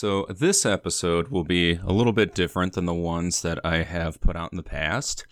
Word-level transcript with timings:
So, 0.00 0.26
this 0.30 0.64
episode 0.64 1.26
will 1.26 1.42
be 1.42 1.72
a 1.72 1.90
little 1.90 2.12
bit 2.12 2.32
different 2.32 2.74
than 2.74 2.84
the 2.84 2.94
ones 2.94 3.42
that 3.42 3.58
I 3.64 3.78
have 3.78 4.20
put 4.20 4.36
out 4.36 4.52
in 4.52 4.56
the 4.56 4.62
past. 4.62 5.26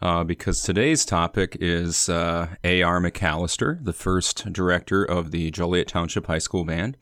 Uh, 0.00 0.22
because 0.22 0.62
today's 0.62 1.04
topic 1.04 1.56
is 1.60 2.08
uh, 2.08 2.54
A.R. 2.62 3.00
McAllister, 3.00 3.84
the 3.84 3.92
first 3.92 4.52
director 4.52 5.02
of 5.02 5.32
the 5.32 5.50
Joliet 5.50 5.88
Township 5.88 6.28
High 6.28 6.38
School 6.38 6.64
Band. 6.64 6.96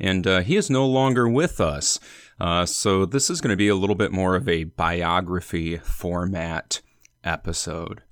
And 0.00 0.26
uh, 0.26 0.40
he 0.40 0.56
is 0.56 0.68
no 0.68 0.84
longer 0.84 1.28
with 1.28 1.60
us. 1.60 2.00
Uh, 2.40 2.66
so, 2.66 3.06
this 3.06 3.30
is 3.30 3.40
going 3.40 3.52
to 3.52 3.56
be 3.56 3.68
a 3.68 3.76
little 3.76 3.94
bit 3.94 4.10
more 4.10 4.34
of 4.34 4.48
a 4.48 4.64
biography 4.64 5.76
format 5.76 6.80
episode. 7.22 8.02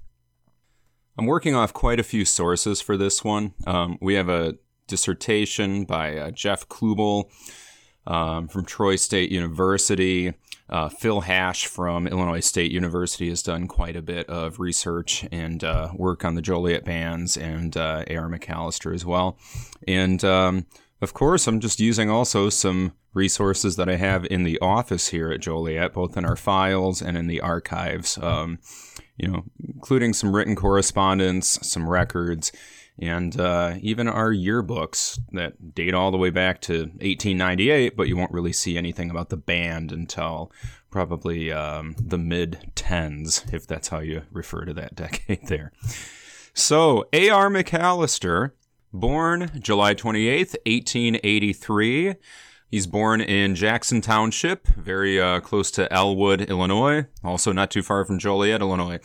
I'm 1.18 1.26
working 1.26 1.56
off 1.56 1.72
quite 1.72 1.98
a 1.98 2.04
few 2.04 2.24
sources 2.24 2.80
for 2.80 2.96
this 2.96 3.24
one. 3.24 3.54
Um, 3.66 3.98
we 4.00 4.14
have 4.14 4.28
a 4.28 4.54
dissertation 4.86 5.84
by 5.84 6.16
uh, 6.16 6.30
Jeff 6.30 6.68
Kluball 6.68 7.28
um, 8.10 8.48
from 8.48 8.64
Troy 8.64 8.96
State 8.96 9.30
University. 9.30 10.34
Uh, 10.68 10.88
Phil 10.88 11.22
Hash 11.22 11.66
from 11.66 12.06
Illinois 12.06 12.40
State 12.40 12.72
University 12.72 13.28
has 13.28 13.42
done 13.42 13.66
quite 13.66 13.96
a 13.96 14.02
bit 14.02 14.28
of 14.28 14.60
research 14.60 15.26
and 15.32 15.64
uh, 15.64 15.90
work 15.94 16.24
on 16.24 16.34
the 16.34 16.42
Joliet 16.42 16.84
bands 16.84 17.36
and 17.36 17.76
uh, 17.76 18.04
A.R. 18.08 18.28
McAllister 18.28 18.94
as 18.94 19.04
well. 19.04 19.38
And 19.86 20.24
um, 20.24 20.66
of 21.00 21.14
course, 21.14 21.46
I'm 21.46 21.60
just 21.60 21.80
using 21.80 22.10
also 22.10 22.50
some 22.50 22.92
resources 23.14 23.76
that 23.76 23.88
I 23.88 23.96
have 23.96 24.24
in 24.26 24.44
the 24.44 24.58
office 24.60 25.08
here 25.08 25.30
at 25.30 25.40
Joliet, 25.40 25.92
both 25.92 26.16
in 26.16 26.24
our 26.24 26.36
files 26.36 27.00
and 27.00 27.16
in 27.16 27.26
the 27.26 27.40
archives. 27.40 28.18
Um, 28.18 28.58
you 29.16 29.28
know, 29.28 29.44
including 29.74 30.14
some 30.14 30.34
written 30.34 30.56
correspondence, 30.56 31.58
some 31.62 31.88
records, 31.88 32.52
and 33.00 33.38
uh, 33.40 33.74
even 33.80 34.08
our 34.08 34.30
yearbooks 34.30 35.18
that 35.32 35.74
date 35.74 35.94
all 35.94 36.10
the 36.10 36.18
way 36.18 36.30
back 36.30 36.60
to 36.62 36.80
1898, 36.80 37.96
but 37.96 38.08
you 38.08 38.16
won't 38.16 38.32
really 38.32 38.52
see 38.52 38.76
anything 38.76 39.10
about 39.10 39.30
the 39.30 39.36
band 39.36 39.90
until 39.90 40.52
probably 40.90 41.50
um, 41.50 41.94
the 41.98 42.18
mid 42.18 42.72
10s, 42.76 43.52
if 43.54 43.66
that's 43.66 43.88
how 43.88 44.00
you 44.00 44.22
refer 44.30 44.64
to 44.64 44.74
that 44.74 44.94
decade 44.96 45.46
there. 45.46 45.72
So, 46.52 47.08
A.R. 47.12 47.48
McAllister, 47.48 48.52
born 48.92 49.50
July 49.58 49.94
28th, 49.94 50.56
1883. 50.66 52.16
He's 52.70 52.86
born 52.86 53.20
in 53.20 53.56
Jackson 53.56 54.00
Township, 54.00 54.68
very 54.68 55.20
uh, 55.20 55.40
close 55.40 55.72
to 55.72 55.92
Elwood, 55.92 56.42
Illinois, 56.42 57.06
also 57.24 57.50
not 57.50 57.70
too 57.70 57.82
far 57.82 58.04
from 58.04 58.18
Joliet, 58.18 58.60
Illinois. 58.60 59.00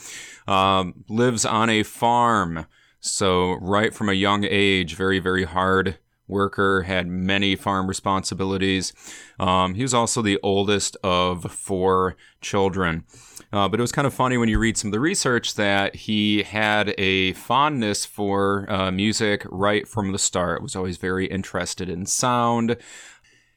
Um, 0.48 1.04
lives 1.10 1.46
on 1.46 1.70
a 1.70 1.82
farm 1.82 2.68
so, 3.06 3.54
right 3.62 3.94
from 3.94 4.10
a 4.10 4.14
young 4.14 4.46
age, 4.50 4.96
very, 4.96 5.20
very 5.20 5.44
hard 5.44 6.00
worker, 6.28 6.82
had 6.82 7.06
many 7.06 7.56
farm 7.56 7.88
responsibilities. 7.88 8.94
Um, 9.40 9.76
he 9.76 9.84
was 9.84 9.94
also 9.94 10.24
the 10.24 10.40
oldest 10.42 10.98
of 11.04 11.52
four 11.52 12.16
children. 12.42 13.06
Uh, 13.54 13.70
but 13.70 13.80
it 13.80 13.84
was 13.84 13.92
kind 13.92 14.08
of 14.08 14.14
funny 14.14 14.38
when 14.38 14.50
you 14.50 14.58
read 14.58 14.76
some 14.76 14.88
of 14.88 14.92
the 14.92 15.00
research 15.00 15.54
that 15.54 15.96
he 15.96 16.42
had 16.42 16.96
a 16.98 17.34
fondness 17.34 18.06
for 18.08 18.66
uh, 18.72 18.90
music 18.92 19.46
right 19.52 19.88
from 19.88 20.12
the 20.12 20.18
start. 20.18 20.64
Was 20.64 20.76
always 20.76 20.98
very 20.98 21.28
interested 21.28 21.88
in 21.88 22.08
sound. 22.08 22.76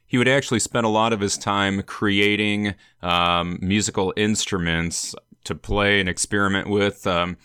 He 0.05 0.19
would 0.19 0.27
actually 0.27 0.59
spend 0.59 0.85
a 0.85 0.89
lot 0.89 1.11
of 1.11 1.21
his 1.21 1.39
time 1.39 1.81
creating 1.81 2.75
um, 3.01 3.57
musical 3.61 4.13
instruments 4.15 5.15
to 5.45 5.55
play 5.55 5.99
and 5.99 6.07
experiment 6.07 6.69
with. 6.69 7.07
Um, 7.07 7.37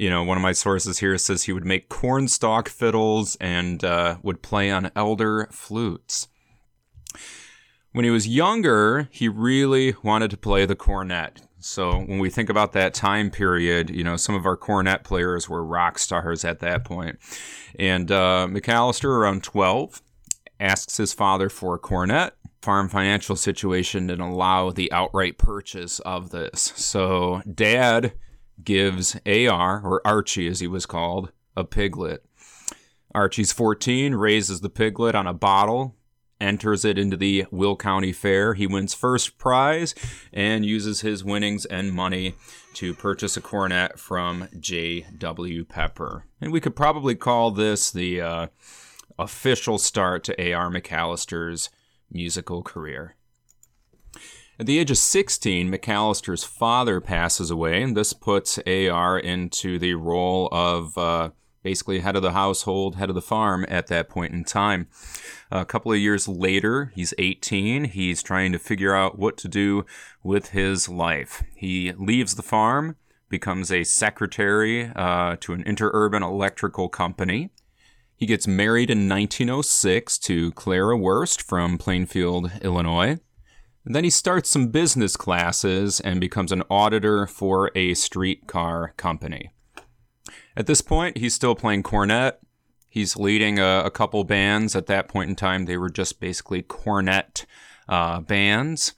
you 0.00 0.08
know, 0.08 0.24
one 0.24 0.38
of 0.38 0.42
my 0.42 0.52
sources 0.52 0.98
here 0.98 1.18
says 1.18 1.42
he 1.42 1.52
would 1.52 1.66
make 1.66 1.90
cornstalk 1.90 2.70
fiddles 2.70 3.36
and 3.38 3.84
uh, 3.84 4.16
would 4.22 4.40
play 4.40 4.70
on 4.70 4.90
elder 4.96 5.46
flutes. 5.52 6.28
When 7.92 8.06
he 8.06 8.10
was 8.10 8.26
younger, 8.26 9.10
he 9.12 9.28
really 9.28 9.94
wanted 10.02 10.30
to 10.30 10.38
play 10.38 10.64
the 10.64 10.74
cornet. 10.74 11.42
So 11.58 11.98
when 11.98 12.18
we 12.18 12.30
think 12.30 12.48
about 12.48 12.72
that 12.72 12.94
time 12.94 13.30
period, 13.30 13.90
you 13.90 14.02
know, 14.02 14.16
some 14.16 14.34
of 14.34 14.46
our 14.46 14.56
cornet 14.56 15.04
players 15.04 15.50
were 15.50 15.62
rock 15.62 15.98
stars 15.98 16.46
at 16.46 16.60
that 16.60 16.82
point. 16.82 17.18
And 17.78 18.10
uh, 18.10 18.48
McAllister, 18.50 19.04
around 19.04 19.44
12, 19.44 20.00
asks 20.58 20.96
his 20.96 21.12
father 21.12 21.50
for 21.50 21.74
a 21.74 21.78
cornet. 21.78 22.32
Farm 22.62 22.88
financial 22.88 23.36
situation 23.36 24.06
didn't 24.06 24.24
allow 24.24 24.70
the 24.70 24.90
outright 24.92 25.36
purchase 25.36 26.00
of 26.00 26.30
this. 26.30 26.72
So 26.74 27.42
dad 27.52 28.14
gives 28.64 29.16
AR, 29.26 29.80
or 29.82 30.00
Archie 30.04 30.48
as 30.48 30.60
he 30.60 30.66
was 30.66 30.86
called, 30.86 31.32
a 31.56 31.64
piglet. 31.64 32.24
Archie's 33.14 33.52
14, 33.52 34.14
raises 34.14 34.60
the 34.60 34.70
piglet 34.70 35.14
on 35.14 35.26
a 35.26 35.34
bottle, 35.34 35.96
enters 36.40 36.84
it 36.84 36.98
into 36.98 37.16
the 37.16 37.46
Will 37.50 37.76
County 37.76 38.12
Fair. 38.12 38.54
He 38.54 38.66
wins 38.66 38.94
first 38.94 39.36
prize 39.36 39.94
and 40.32 40.64
uses 40.64 41.00
his 41.00 41.24
winnings 41.24 41.66
and 41.66 41.92
money 41.92 42.34
to 42.74 42.94
purchase 42.94 43.36
a 43.36 43.40
cornet 43.40 43.98
from 43.98 44.48
J.W. 44.58 45.64
Pepper. 45.64 46.26
And 46.40 46.52
we 46.52 46.60
could 46.60 46.76
probably 46.76 47.14
call 47.14 47.50
this 47.50 47.90
the 47.90 48.20
uh, 48.20 48.46
official 49.18 49.78
start 49.78 50.24
to 50.24 50.40
A.R. 50.40 50.70
McAllister's 50.70 51.68
musical 52.10 52.62
career. 52.62 53.16
At 54.60 54.66
the 54.66 54.78
age 54.78 54.90
of 54.90 54.98
16, 54.98 55.72
McAllister's 55.72 56.44
father 56.44 57.00
passes 57.00 57.50
away, 57.50 57.82
and 57.82 57.96
this 57.96 58.12
puts 58.12 58.58
AR 58.66 59.18
into 59.18 59.78
the 59.78 59.94
role 59.94 60.50
of 60.52 60.98
uh, 60.98 61.30
basically 61.62 62.00
head 62.00 62.14
of 62.14 62.20
the 62.20 62.32
household, 62.32 62.96
head 62.96 63.08
of 63.08 63.14
the 63.14 63.22
farm 63.22 63.64
at 63.70 63.86
that 63.86 64.10
point 64.10 64.34
in 64.34 64.44
time. 64.44 64.86
A 65.50 65.64
couple 65.64 65.92
of 65.92 65.98
years 65.98 66.28
later, 66.28 66.92
he's 66.94 67.14
18. 67.16 67.84
He's 67.84 68.22
trying 68.22 68.52
to 68.52 68.58
figure 68.58 68.94
out 68.94 69.18
what 69.18 69.38
to 69.38 69.48
do 69.48 69.86
with 70.22 70.50
his 70.50 70.90
life. 70.90 71.42
He 71.56 71.92
leaves 71.92 72.34
the 72.34 72.42
farm, 72.42 72.96
becomes 73.30 73.72
a 73.72 73.82
secretary 73.84 74.92
uh, 74.94 75.36
to 75.40 75.54
an 75.54 75.64
interurban 75.64 76.20
electrical 76.20 76.90
company. 76.90 77.48
He 78.14 78.26
gets 78.26 78.46
married 78.46 78.90
in 78.90 79.08
1906 79.08 80.18
to 80.18 80.52
Clara 80.52 80.98
Wurst 80.98 81.40
from 81.40 81.78
Plainfield, 81.78 82.50
Illinois. 82.60 83.20
Then 83.84 84.04
he 84.04 84.10
starts 84.10 84.50
some 84.50 84.68
business 84.68 85.16
classes 85.16 86.00
and 86.00 86.20
becomes 86.20 86.52
an 86.52 86.62
auditor 86.70 87.26
for 87.26 87.70
a 87.74 87.94
streetcar 87.94 88.92
company. 88.96 89.50
At 90.56 90.66
this 90.66 90.80
point, 90.82 91.18
he's 91.18 91.34
still 91.34 91.54
playing 91.54 91.82
cornet. 91.82 92.40
He's 92.88 93.16
leading 93.16 93.58
a, 93.58 93.82
a 93.86 93.90
couple 93.90 94.22
bands. 94.24 94.76
At 94.76 94.86
that 94.86 95.08
point 95.08 95.30
in 95.30 95.36
time, 95.36 95.64
they 95.64 95.76
were 95.76 95.88
just 95.88 96.20
basically 96.20 96.62
cornet 96.62 97.46
uh, 97.88 98.20
bands. 98.20 98.94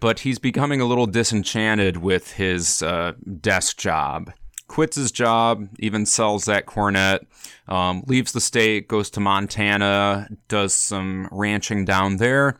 But 0.00 0.20
he's 0.20 0.38
becoming 0.38 0.80
a 0.80 0.84
little 0.84 1.06
disenchanted 1.06 1.96
with 1.96 2.32
his 2.32 2.82
uh, 2.82 3.12
desk 3.40 3.78
job. 3.78 4.32
Quits 4.68 4.96
his 4.96 5.10
job, 5.10 5.68
even 5.78 6.04
sells 6.04 6.44
that 6.44 6.66
cornet, 6.66 7.26
um, 7.68 8.04
leaves 8.06 8.32
the 8.32 8.40
state, 8.40 8.86
goes 8.86 9.08
to 9.10 9.20
Montana, 9.20 10.28
does 10.46 10.74
some 10.74 11.26
ranching 11.32 11.86
down 11.86 12.18
there 12.18 12.58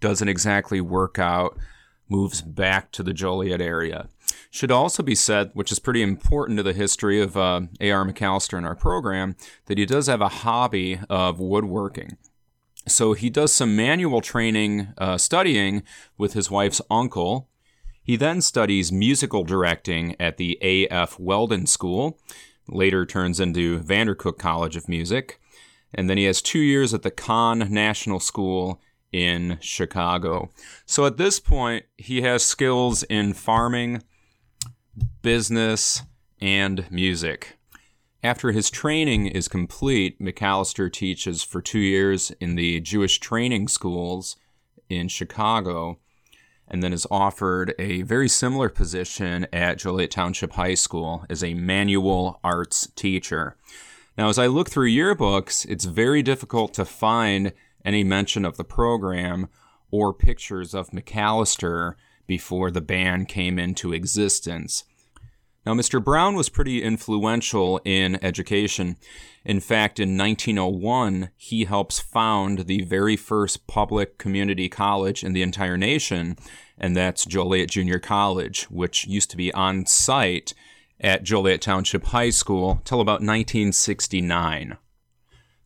doesn't 0.00 0.28
exactly 0.28 0.80
work 0.80 1.18
out, 1.18 1.58
moves 2.08 2.42
back 2.42 2.92
to 2.92 3.02
the 3.02 3.12
Joliet 3.12 3.60
area. 3.60 4.08
Should 4.50 4.70
also 4.70 5.02
be 5.02 5.14
said, 5.14 5.50
which 5.54 5.72
is 5.72 5.78
pretty 5.78 6.02
important 6.02 6.56
to 6.58 6.62
the 6.62 6.72
history 6.72 7.20
of 7.20 7.36
uh, 7.36 7.62
A.R. 7.80 8.04
McAllister 8.04 8.58
in 8.58 8.64
our 8.64 8.74
program, 8.74 9.36
that 9.66 9.78
he 9.78 9.86
does 9.86 10.06
have 10.06 10.20
a 10.20 10.28
hobby 10.28 11.00
of 11.08 11.38
woodworking. 11.38 12.16
So 12.88 13.14
he 13.14 13.30
does 13.30 13.52
some 13.52 13.74
manual 13.74 14.20
training, 14.20 14.88
uh, 14.96 15.18
studying 15.18 15.82
with 16.16 16.34
his 16.34 16.50
wife's 16.50 16.80
uncle. 16.90 17.48
He 18.02 18.16
then 18.16 18.40
studies 18.40 18.92
musical 18.92 19.42
directing 19.42 20.14
at 20.20 20.36
the 20.36 20.58
A.F. 20.62 21.18
Weldon 21.18 21.66
School, 21.66 22.18
later 22.68 23.04
turns 23.04 23.40
into 23.40 23.80
Vandercook 23.80 24.38
College 24.38 24.76
of 24.76 24.88
Music. 24.88 25.40
And 25.92 26.08
then 26.08 26.16
he 26.16 26.24
has 26.24 26.40
two 26.40 26.60
years 26.60 26.94
at 26.94 27.02
the 27.02 27.10
Conn 27.10 27.58
National 27.70 28.20
School 28.20 28.80
in 29.16 29.56
Chicago. 29.62 30.50
So 30.84 31.06
at 31.06 31.16
this 31.16 31.40
point, 31.40 31.86
he 31.96 32.20
has 32.20 32.44
skills 32.44 33.02
in 33.04 33.32
farming, 33.32 34.02
business, 35.22 36.02
and 36.38 36.84
music. 36.90 37.56
After 38.22 38.52
his 38.52 38.68
training 38.68 39.28
is 39.28 39.48
complete, 39.48 40.20
McAllister 40.20 40.92
teaches 40.92 41.42
for 41.42 41.62
two 41.62 41.78
years 41.78 42.30
in 42.42 42.56
the 42.56 42.80
Jewish 42.82 43.18
training 43.18 43.68
schools 43.68 44.36
in 44.90 45.08
Chicago 45.08 45.98
and 46.68 46.82
then 46.82 46.92
is 46.92 47.06
offered 47.10 47.74
a 47.78 48.02
very 48.02 48.28
similar 48.28 48.68
position 48.68 49.46
at 49.50 49.78
Joliet 49.78 50.10
Township 50.10 50.52
High 50.52 50.74
School 50.74 51.24
as 51.30 51.42
a 51.42 51.54
manual 51.54 52.38
arts 52.44 52.88
teacher. 52.96 53.56
Now, 54.18 54.28
as 54.28 54.38
I 54.38 54.46
look 54.46 54.68
through 54.68 54.90
yearbooks, 54.90 55.64
it's 55.66 55.86
very 55.86 56.22
difficult 56.22 56.74
to 56.74 56.84
find 56.84 57.54
any 57.86 58.04
mention 58.04 58.44
of 58.44 58.58
the 58.58 58.64
program 58.64 59.48
or 59.90 60.12
pictures 60.12 60.74
of 60.74 60.90
McAllister 60.90 61.94
before 62.26 62.70
the 62.70 62.80
band 62.80 63.28
came 63.28 63.58
into 63.58 63.92
existence. 63.92 64.84
Now, 65.64 65.74
Mr. 65.74 66.02
Brown 66.02 66.36
was 66.36 66.48
pretty 66.48 66.82
influential 66.82 67.80
in 67.84 68.22
education. 68.24 68.96
In 69.44 69.58
fact, 69.58 69.98
in 69.98 70.16
1901, 70.16 71.30
he 71.36 71.64
helps 71.64 71.98
found 71.98 72.66
the 72.66 72.82
very 72.82 73.16
first 73.16 73.66
public 73.66 74.16
community 74.16 74.68
college 74.68 75.24
in 75.24 75.32
the 75.32 75.42
entire 75.42 75.76
nation, 75.76 76.36
and 76.78 76.96
that's 76.96 77.24
Joliet 77.24 77.70
Junior 77.70 77.98
College, 77.98 78.64
which 78.64 79.08
used 79.08 79.30
to 79.30 79.36
be 79.36 79.52
on 79.54 79.86
site 79.86 80.54
at 81.00 81.24
Joliet 81.24 81.62
Township 81.62 82.04
High 82.06 82.30
School 82.30 82.80
till 82.84 83.00
about 83.00 83.20
1969. 83.20 84.76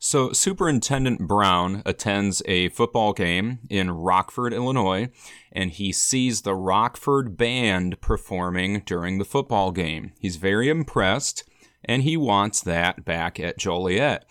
So, 0.02 0.32
Superintendent 0.32 1.28
Brown 1.28 1.82
attends 1.84 2.40
a 2.46 2.70
football 2.70 3.12
game 3.12 3.58
in 3.68 3.90
Rockford, 3.90 4.54
Illinois, 4.54 5.10
and 5.52 5.70
he 5.70 5.92
sees 5.92 6.40
the 6.40 6.54
Rockford 6.54 7.36
band 7.36 8.00
performing 8.00 8.80
during 8.86 9.18
the 9.18 9.26
football 9.26 9.72
game. 9.72 10.12
He's 10.18 10.36
very 10.36 10.70
impressed, 10.70 11.44
and 11.84 12.02
he 12.02 12.16
wants 12.16 12.62
that 12.62 13.04
back 13.04 13.38
at 13.38 13.58
Joliet. 13.58 14.24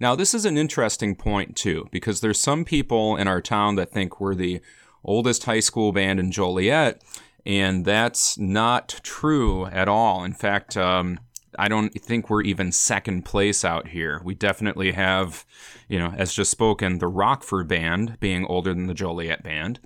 Now, 0.00 0.14
this 0.14 0.32
is 0.32 0.46
an 0.46 0.56
interesting 0.56 1.14
point, 1.14 1.54
too, 1.54 1.86
because 1.92 2.22
there's 2.22 2.40
some 2.40 2.64
people 2.64 3.16
in 3.16 3.28
our 3.28 3.42
town 3.42 3.74
that 3.74 3.92
think 3.92 4.22
we're 4.22 4.34
the 4.34 4.62
oldest 5.04 5.44
high 5.44 5.60
school 5.60 5.92
band 5.92 6.18
in 6.18 6.32
Joliet, 6.32 7.02
and 7.44 7.84
that's 7.84 8.38
not 8.38 9.00
true 9.02 9.66
at 9.66 9.86
all. 9.86 10.24
In 10.24 10.32
fact, 10.32 10.78
um, 10.78 11.20
I 11.58 11.68
don't 11.68 11.90
think 11.90 12.30
we're 12.30 12.42
even 12.42 12.72
second 12.72 13.24
place 13.24 13.64
out 13.64 13.88
here. 13.88 14.20
We 14.24 14.34
definitely 14.34 14.92
have, 14.92 15.44
you 15.88 15.98
know, 15.98 16.12
as 16.16 16.34
just 16.34 16.50
spoken, 16.50 16.98
the 16.98 17.08
Rockford 17.08 17.68
band 17.68 18.18
being 18.20 18.46
older 18.46 18.72
than 18.72 18.86
the 18.86 18.94
Joliet 18.94 19.42
band. 19.42 19.80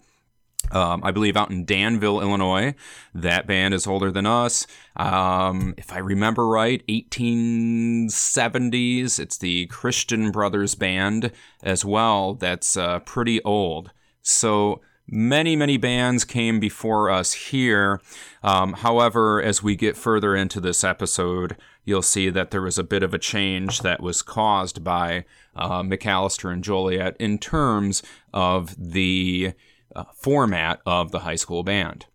Um, 0.70 1.02
I 1.04 1.10
believe 1.10 1.36
out 1.36 1.50
in 1.50 1.64
Danville, 1.64 2.20
Illinois, 2.20 2.74
that 3.14 3.46
band 3.46 3.72
is 3.74 3.86
older 3.86 4.10
than 4.10 4.26
us. 4.26 4.66
Um, 4.96 5.74
if 5.76 5.92
I 5.92 5.98
remember 5.98 6.48
right, 6.48 6.82
1870s. 6.88 9.20
It's 9.20 9.38
the 9.38 9.66
Christian 9.66 10.30
Brothers 10.30 10.74
Band 10.74 11.32
as 11.62 11.84
well. 11.84 12.34
That's 12.34 12.76
uh, 12.76 13.00
pretty 13.00 13.42
old. 13.42 13.92
So 14.22 14.80
Many, 15.06 15.54
many 15.54 15.76
bands 15.76 16.24
came 16.24 16.58
before 16.58 17.10
us 17.10 17.34
here. 17.34 18.00
Um, 18.42 18.72
however, 18.72 19.42
as 19.42 19.62
we 19.62 19.76
get 19.76 19.96
further 19.96 20.34
into 20.34 20.60
this 20.60 20.82
episode, 20.82 21.56
you'll 21.84 22.02
see 22.02 22.30
that 22.30 22.50
there 22.50 22.62
was 22.62 22.78
a 22.78 22.84
bit 22.84 23.02
of 23.02 23.12
a 23.12 23.18
change 23.18 23.80
that 23.80 24.02
was 24.02 24.22
caused 24.22 24.82
by 24.82 25.26
uh, 25.54 25.82
McAllister 25.82 26.50
and 26.50 26.64
Joliet 26.64 27.16
in 27.18 27.38
terms 27.38 28.02
of 28.32 28.74
the 28.78 29.52
uh, 29.94 30.04
format 30.14 30.80
of 30.86 31.10
the 31.10 31.20
high 31.20 31.36
school 31.36 31.62
band. 31.62 32.06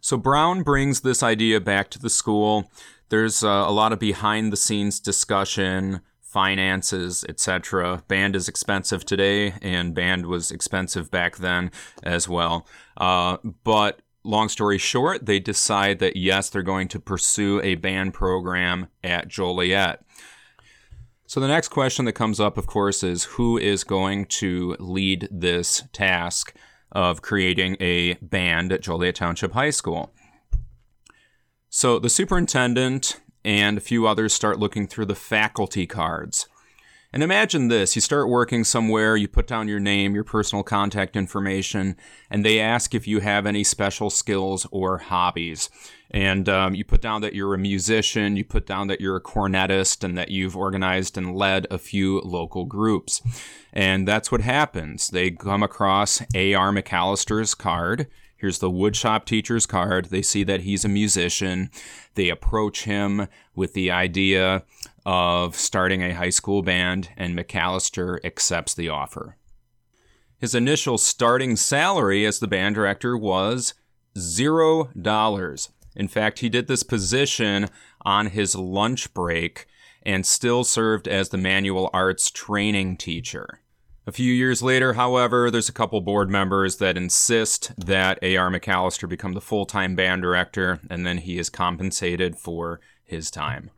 So 0.00 0.18
Brown 0.18 0.62
brings 0.62 1.00
this 1.00 1.22
idea 1.22 1.60
back 1.60 1.90
to 1.90 1.98
the 1.98 2.10
school. 2.10 2.70
There's 3.08 3.42
uh, 3.42 3.48
a 3.48 3.72
lot 3.72 3.92
of 3.92 3.98
behind 3.98 4.52
the 4.52 4.56
scenes 4.56 5.00
discussion 5.00 6.00
finances, 6.36 7.24
etc. 7.30 8.02
Band 8.08 8.36
is 8.36 8.46
expensive 8.46 9.06
today, 9.06 9.54
and 9.62 9.94
band 9.94 10.26
was 10.26 10.50
expensive 10.50 11.10
back 11.10 11.38
then 11.38 11.70
as 12.02 12.28
well. 12.28 12.66
Uh, 12.98 13.38
but 13.64 14.02
long 14.22 14.50
story 14.50 14.76
short, 14.76 15.24
they 15.24 15.40
decide 15.40 15.98
that 16.00 16.14
yes, 16.14 16.50
they're 16.50 16.60
going 16.60 16.88
to 16.88 17.00
pursue 17.00 17.58
a 17.62 17.76
band 17.76 18.12
program 18.12 18.88
at 19.02 19.28
Joliet. 19.28 20.04
So 21.26 21.40
the 21.40 21.48
next 21.48 21.68
question 21.68 22.04
that 22.04 22.12
comes 22.12 22.38
up, 22.38 22.58
of 22.58 22.66
course, 22.66 23.02
is 23.02 23.24
who 23.24 23.56
is 23.56 23.82
going 23.82 24.26
to 24.26 24.76
lead 24.78 25.30
this 25.30 25.84
task 25.94 26.54
of 26.92 27.22
creating 27.22 27.78
a 27.80 28.12
band 28.20 28.72
at 28.72 28.82
Joliet 28.82 29.14
Township 29.14 29.52
High 29.52 29.70
School? 29.70 30.12
So 31.70 31.98
the 31.98 32.10
superintendent 32.10 33.22
and 33.46 33.78
a 33.78 33.80
few 33.80 34.08
others 34.08 34.34
start 34.34 34.58
looking 34.58 34.88
through 34.88 35.06
the 35.06 35.14
faculty 35.14 35.86
cards. 35.86 36.48
And 37.12 37.22
imagine 37.22 37.68
this 37.68 37.94
you 37.94 38.02
start 38.02 38.28
working 38.28 38.64
somewhere, 38.64 39.16
you 39.16 39.28
put 39.28 39.46
down 39.46 39.68
your 39.68 39.78
name, 39.78 40.16
your 40.16 40.24
personal 40.24 40.64
contact 40.64 41.14
information, 41.14 41.96
and 42.28 42.44
they 42.44 42.58
ask 42.58 42.92
if 42.92 43.06
you 43.06 43.20
have 43.20 43.46
any 43.46 43.62
special 43.62 44.10
skills 44.10 44.66
or 44.72 44.98
hobbies. 44.98 45.70
And 46.10 46.48
um, 46.48 46.74
you 46.74 46.84
put 46.84 47.00
down 47.00 47.20
that 47.22 47.34
you're 47.34 47.54
a 47.54 47.58
musician, 47.58 48.36
you 48.36 48.44
put 48.44 48.66
down 48.66 48.88
that 48.88 49.00
you're 49.00 49.16
a 49.16 49.22
cornetist, 49.22 50.02
and 50.02 50.18
that 50.18 50.30
you've 50.30 50.56
organized 50.56 51.16
and 51.16 51.36
led 51.36 51.68
a 51.70 51.78
few 51.78 52.20
local 52.22 52.64
groups. 52.64 53.22
And 53.72 54.06
that's 54.06 54.32
what 54.32 54.40
happens. 54.40 55.08
They 55.08 55.30
come 55.30 55.62
across 55.62 56.20
A.R. 56.34 56.72
McAllister's 56.72 57.54
card 57.54 58.08
Here's 58.46 58.60
the 58.60 58.70
woodshop 58.70 59.24
teacher's 59.24 59.66
card. 59.66 60.04
They 60.04 60.22
see 60.22 60.44
that 60.44 60.60
he's 60.60 60.84
a 60.84 60.88
musician. 60.88 61.68
They 62.14 62.28
approach 62.28 62.84
him 62.84 63.26
with 63.56 63.74
the 63.74 63.90
idea 63.90 64.62
of 65.04 65.56
starting 65.56 66.00
a 66.00 66.14
high 66.14 66.30
school 66.30 66.62
band, 66.62 67.08
and 67.16 67.36
McAllister 67.36 68.24
accepts 68.24 68.72
the 68.72 68.88
offer. 68.88 69.36
His 70.38 70.54
initial 70.54 70.96
starting 70.96 71.56
salary 71.56 72.24
as 72.24 72.38
the 72.38 72.46
band 72.46 72.76
director 72.76 73.18
was 73.18 73.74
zero 74.16 74.90
dollars. 74.94 75.70
In 75.96 76.06
fact, 76.06 76.38
he 76.38 76.48
did 76.48 76.68
this 76.68 76.84
position 76.84 77.66
on 78.02 78.26
his 78.26 78.54
lunch 78.54 79.12
break 79.12 79.66
and 80.04 80.24
still 80.24 80.62
served 80.62 81.08
as 81.08 81.30
the 81.30 81.36
manual 81.36 81.90
arts 81.92 82.30
training 82.30 82.96
teacher. 82.96 83.60
A 84.08 84.12
few 84.12 84.32
years 84.32 84.62
later, 84.62 84.92
however, 84.92 85.50
there's 85.50 85.68
a 85.68 85.72
couple 85.72 86.00
board 86.00 86.30
members 86.30 86.76
that 86.76 86.96
insist 86.96 87.72
that 87.76 88.20
A.R. 88.22 88.50
McAllister 88.50 89.08
become 89.08 89.32
the 89.32 89.40
full 89.40 89.66
time 89.66 89.96
band 89.96 90.22
director, 90.22 90.78
and 90.88 91.04
then 91.04 91.18
he 91.18 91.38
is 91.38 91.50
compensated 91.50 92.36
for 92.36 92.80
his 93.02 93.32
time. 93.32 93.70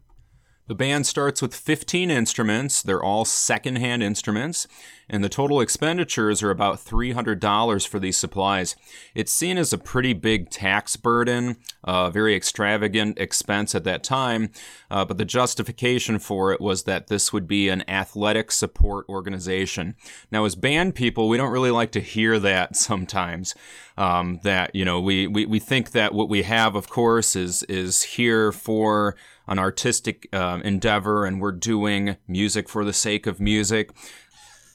The 0.68 0.74
band 0.74 1.06
starts 1.06 1.40
with 1.40 1.54
15 1.54 2.10
instruments. 2.10 2.82
They're 2.82 3.02
all 3.02 3.24
secondhand 3.24 4.02
instruments, 4.02 4.68
and 5.08 5.24
the 5.24 5.30
total 5.30 5.62
expenditures 5.62 6.42
are 6.42 6.50
about 6.50 6.76
$300 6.76 7.88
for 7.88 7.98
these 7.98 8.18
supplies. 8.18 8.76
It's 9.14 9.32
seen 9.32 9.56
as 9.56 9.72
a 9.72 9.78
pretty 9.78 10.12
big 10.12 10.50
tax 10.50 10.96
burden, 10.96 11.56
a 11.84 12.10
very 12.10 12.36
extravagant 12.36 13.18
expense 13.18 13.74
at 13.74 13.84
that 13.84 14.04
time, 14.04 14.50
uh, 14.90 15.06
but 15.06 15.16
the 15.16 15.24
justification 15.24 16.18
for 16.18 16.52
it 16.52 16.60
was 16.60 16.82
that 16.82 17.06
this 17.06 17.32
would 17.32 17.48
be 17.48 17.70
an 17.70 17.82
athletic 17.88 18.52
support 18.52 19.08
organization. 19.08 19.96
Now, 20.30 20.44
as 20.44 20.54
band 20.54 20.94
people, 20.94 21.30
we 21.30 21.38
don't 21.38 21.50
really 21.50 21.70
like 21.70 21.92
to 21.92 22.00
hear 22.00 22.38
that 22.40 22.76
sometimes. 22.76 23.54
Um, 23.96 24.38
that 24.44 24.76
you 24.76 24.84
know, 24.84 25.00
we, 25.00 25.26
we 25.26 25.44
we 25.44 25.58
think 25.58 25.90
that 25.90 26.14
what 26.14 26.28
we 26.28 26.42
have, 26.44 26.76
of 26.76 26.88
course, 26.88 27.34
is 27.34 27.64
is 27.64 28.02
here 28.02 28.52
for 28.52 29.16
an 29.48 29.58
artistic 29.58 30.28
uh, 30.32 30.60
endeavor 30.62 31.24
and 31.24 31.40
we're 31.40 31.52
doing 31.52 32.16
music 32.28 32.68
for 32.68 32.84
the 32.84 32.92
sake 32.92 33.26
of 33.26 33.40
music. 33.40 33.90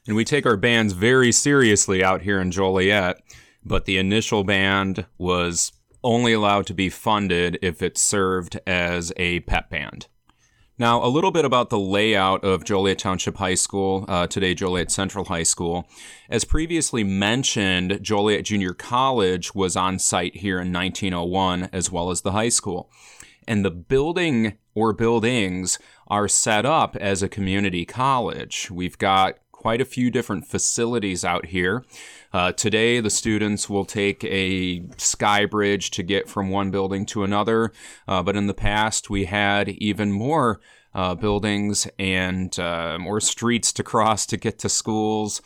And 0.07 0.15
we 0.15 0.25
take 0.25 0.45
our 0.45 0.57
bands 0.57 0.93
very 0.93 1.31
seriously 1.31 2.03
out 2.03 2.23
here 2.23 2.41
in 2.41 2.51
Joliet, 2.51 3.21
but 3.63 3.85
the 3.85 3.97
initial 3.97 4.43
band 4.43 5.05
was 5.17 5.71
only 6.03 6.33
allowed 6.33 6.65
to 6.67 6.73
be 6.73 6.89
funded 6.89 7.57
if 7.61 7.81
it 7.81 7.97
served 7.97 8.59
as 8.67 9.13
a 9.15 9.39
pep 9.41 9.69
band. 9.69 10.07
Now, 10.77 11.05
a 11.05 11.07
little 11.07 11.31
bit 11.31 11.45
about 11.45 11.69
the 11.69 11.79
layout 11.79 12.43
of 12.43 12.65
Joliet 12.65 12.97
Township 12.97 13.37
High 13.37 13.53
School, 13.53 14.05
uh, 14.07 14.25
today 14.25 14.55
Joliet 14.55 14.91
Central 14.91 15.25
High 15.25 15.43
School. 15.43 15.87
As 16.29 16.45
previously 16.45 17.03
mentioned, 17.03 17.99
Joliet 18.01 18.45
Junior 18.45 18.73
College 18.73 19.53
was 19.53 19.77
on 19.77 19.99
site 19.99 20.37
here 20.37 20.59
in 20.59 20.73
1901, 20.73 21.69
as 21.71 21.91
well 21.91 22.09
as 22.09 22.21
the 22.21 22.31
high 22.31 22.49
school 22.49 22.89
and 23.47 23.63
the 23.63 23.71
building 23.71 24.57
or 24.75 24.93
buildings 24.93 25.79
are 26.07 26.27
set 26.27 26.65
up 26.65 26.95
as 26.95 27.21
a 27.21 27.29
community 27.29 27.85
college. 27.85 28.69
We've 28.71 28.97
got 28.97 29.37
quite 29.51 29.79
a 29.79 29.85
few 29.85 30.11
different 30.11 30.45
facilities 30.45 31.23
out 31.23 31.45
here. 31.47 31.85
Uh, 32.33 32.51
today, 32.51 32.99
the 32.99 33.09
students 33.09 33.69
will 33.69 33.85
take 33.85 34.23
a 34.25 34.83
sky 34.97 35.45
bridge 35.45 35.89
to 35.91 36.03
get 36.03 36.27
from 36.27 36.49
one 36.49 36.69
building 36.69 37.05
to 37.05 37.23
another, 37.23 37.71
uh, 38.07 38.21
but 38.21 38.35
in 38.35 38.47
the 38.47 38.53
past, 38.53 39.09
we 39.09 39.25
had 39.25 39.69
even 39.69 40.11
more 40.11 40.59
uh, 40.93 41.15
buildings 41.15 41.87
and 41.97 42.59
uh, 42.59 42.97
more 42.99 43.21
streets 43.21 43.71
to 43.73 43.83
cross 43.83 44.25
to 44.25 44.37
get 44.37 44.59
to 44.59 44.69
schools. 44.69 45.41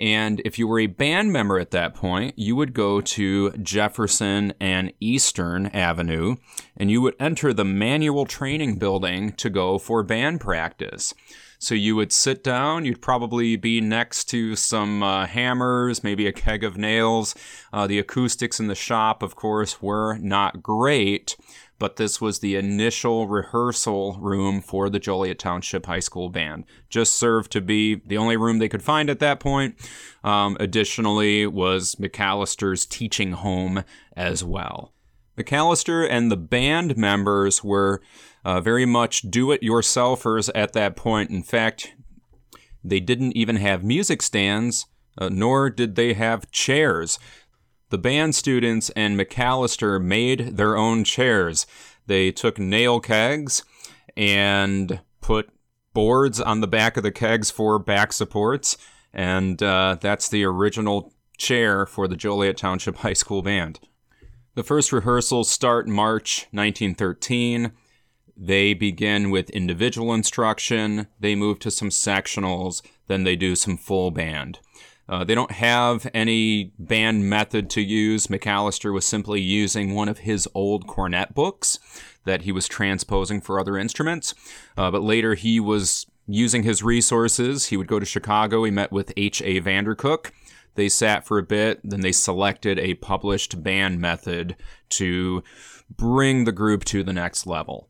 And 0.00 0.40
if 0.46 0.58
you 0.58 0.66
were 0.66 0.80
a 0.80 0.86
band 0.86 1.30
member 1.30 1.58
at 1.58 1.72
that 1.72 1.94
point, 1.94 2.38
you 2.38 2.56
would 2.56 2.72
go 2.72 3.02
to 3.02 3.50
Jefferson 3.50 4.54
and 4.58 4.94
Eastern 4.98 5.66
Avenue 5.66 6.36
and 6.74 6.90
you 6.90 7.02
would 7.02 7.16
enter 7.20 7.52
the 7.52 7.66
manual 7.66 8.24
training 8.24 8.78
building 8.78 9.32
to 9.32 9.50
go 9.50 9.76
for 9.76 10.02
band 10.02 10.40
practice. 10.40 11.12
So 11.58 11.74
you 11.74 11.94
would 11.96 12.10
sit 12.10 12.42
down, 12.42 12.86
you'd 12.86 13.02
probably 13.02 13.56
be 13.56 13.82
next 13.82 14.24
to 14.30 14.56
some 14.56 15.02
uh, 15.02 15.26
hammers, 15.26 16.02
maybe 16.02 16.26
a 16.26 16.32
keg 16.32 16.64
of 16.64 16.78
nails. 16.78 17.34
Uh, 17.70 17.86
the 17.86 17.98
acoustics 17.98 18.58
in 18.58 18.68
the 18.68 18.74
shop, 18.74 19.22
of 19.22 19.36
course, 19.36 19.82
were 19.82 20.16
not 20.16 20.62
great, 20.62 21.36
but 21.80 21.96
this 21.96 22.20
was 22.20 22.38
the 22.38 22.54
initial 22.54 23.26
rehearsal 23.26 24.18
room 24.20 24.60
for 24.60 24.90
the 24.90 25.00
Joliet 25.00 25.38
Township 25.38 25.86
High 25.86 26.00
School 26.00 26.28
Band. 26.28 26.64
Just 26.90 27.16
served 27.16 27.50
to 27.52 27.62
be 27.62 27.96
the 28.06 28.18
only 28.18 28.36
room 28.36 28.58
they 28.58 28.68
could 28.68 28.82
find 28.82 29.08
at 29.08 29.18
that 29.18 29.40
point. 29.40 29.74
Um, 30.22 30.58
additionally, 30.60 31.46
was 31.46 31.96
McAllister's 31.96 32.84
teaching 32.84 33.32
home 33.32 33.82
as 34.14 34.44
well. 34.44 34.92
McAllister 35.38 36.06
and 36.08 36.30
the 36.30 36.36
band 36.36 36.98
members 36.98 37.64
were 37.64 38.02
uh, 38.44 38.60
very 38.60 38.84
much 38.84 39.22
do 39.22 39.50
it 39.50 39.62
yourselfers 39.62 40.50
at 40.54 40.74
that 40.74 40.96
point. 40.96 41.30
In 41.30 41.42
fact, 41.42 41.94
they 42.84 43.00
didn't 43.00 43.36
even 43.36 43.56
have 43.56 43.82
music 43.82 44.20
stands, 44.20 44.84
uh, 45.16 45.30
nor 45.30 45.70
did 45.70 45.94
they 45.94 46.12
have 46.12 46.50
chairs. 46.50 47.18
The 47.90 47.98
band 47.98 48.36
students 48.36 48.90
and 48.90 49.18
McAllister 49.18 50.00
made 50.00 50.56
their 50.56 50.76
own 50.76 51.02
chairs. 51.02 51.66
They 52.06 52.30
took 52.30 52.56
nail 52.56 53.00
kegs 53.00 53.64
and 54.16 55.00
put 55.20 55.50
boards 55.92 56.40
on 56.40 56.60
the 56.60 56.68
back 56.68 56.96
of 56.96 57.02
the 57.02 57.10
kegs 57.10 57.50
for 57.50 57.80
back 57.80 58.12
supports, 58.12 58.76
and 59.12 59.60
uh, 59.60 59.96
that's 60.00 60.28
the 60.28 60.44
original 60.44 61.12
chair 61.36 61.84
for 61.84 62.06
the 62.06 62.16
Joliet 62.16 62.56
Township 62.56 62.96
High 62.98 63.12
School 63.12 63.42
Band. 63.42 63.80
The 64.54 64.62
first 64.62 64.92
rehearsals 64.92 65.50
start 65.50 65.88
March 65.88 66.46
1913. 66.52 67.72
They 68.36 68.72
begin 68.72 69.30
with 69.30 69.50
individual 69.50 70.14
instruction, 70.14 71.08
they 71.18 71.34
move 71.34 71.58
to 71.58 71.72
some 71.72 71.90
sectionals, 71.90 72.82
then 73.08 73.24
they 73.24 73.34
do 73.34 73.56
some 73.56 73.76
full 73.76 74.12
band. 74.12 74.60
Uh, 75.10 75.24
they 75.24 75.34
don't 75.34 75.50
have 75.50 76.08
any 76.14 76.72
band 76.78 77.28
method 77.28 77.68
to 77.68 77.80
use. 77.80 78.28
McAllister 78.28 78.94
was 78.94 79.04
simply 79.04 79.40
using 79.40 79.92
one 79.92 80.08
of 80.08 80.18
his 80.18 80.48
old 80.54 80.86
cornet 80.86 81.34
books 81.34 81.80
that 82.24 82.42
he 82.42 82.52
was 82.52 82.68
transposing 82.68 83.40
for 83.40 83.58
other 83.58 83.76
instruments. 83.76 84.34
Uh, 84.76 84.88
but 84.88 85.02
later 85.02 85.34
he 85.34 85.58
was 85.58 86.06
using 86.28 86.62
his 86.62 86.84
resources. 86.84 87.66
He 87.66 87.76
would 87.76 87.88
go 87.88 87.98
to 87.98 88.06
Chicago. 88.06 88.62
He 88.62 88.70
met 88.70 88.92
with 88.92 89.12
H.A. 89.16 89.60
Vandercook. 89.60 90.30
They 90.76 90.88
sat 90.88 91.26
for 91.26 91.38
a 91.38 91.42
bit, 91.42 91.80
then 91.82 92.00
they 92.00 92.12
selected 92.12 92.78
a 92.78 92.94
published 92.94 93.62
band 93.62 94.00
method 94.00 94.54
to 94.90 95.42
bring 95.90 96.44
the 96.44 96.52
group 96.52 96.84
to 96.86 97.02
the 97.02 97.12
next 97.12 97.46
level. 97.46 97.89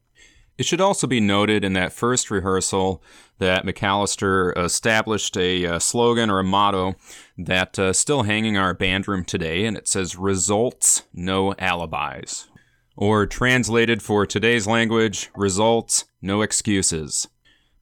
It 0.60 0.66
should 0.66 0.82
also 0.82 1.06
be 1.06 1.20
noted 1.20 1.64
in 1.64 1.72
that 1.72 1.90
first 1.90 2.30
rehearsal 2.30 3.02
that 3.38 3.64
McAllister 3.64 4.52
established 4.62 5.34
a, 5.38 5.64
uh, 5.64 5.78
slogan 5.78 6.28
or 6.28 6.38
a 6.38 6.44
motto 6.44 6.96
that 7.38 7.78
uh, 7.78 7.94
still 7.94 8.24
hanging 8.24 8.58
our 8.58 8.74
band 8.74 9.08
room 9.08 9.24
today, 9.24 9.64
and 9.64 9.74
it 9.74 9.88
says 9.88 10.16
"Results, 10.16 11.04
no 11.14 11.54
alibis," 11.54 12.50
or 12.94 13.24
translated 13.24 14.02
for 14.02 14.26
today's 14.26 14.66
language, 14.66 15.30
"Results, 15.34 16.04
no 16.20 16.42
excuses." 16.42 17.26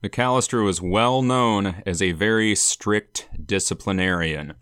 McAllister 0.05 0.65
was 0.65 0.81
well 0.81 1.21
known 1.21 1.83
as 1.85 2.01
a 2.01 2.13
very 2.13 2.55
strict 2.55 3.29
disciplinarian. 3.45 4.55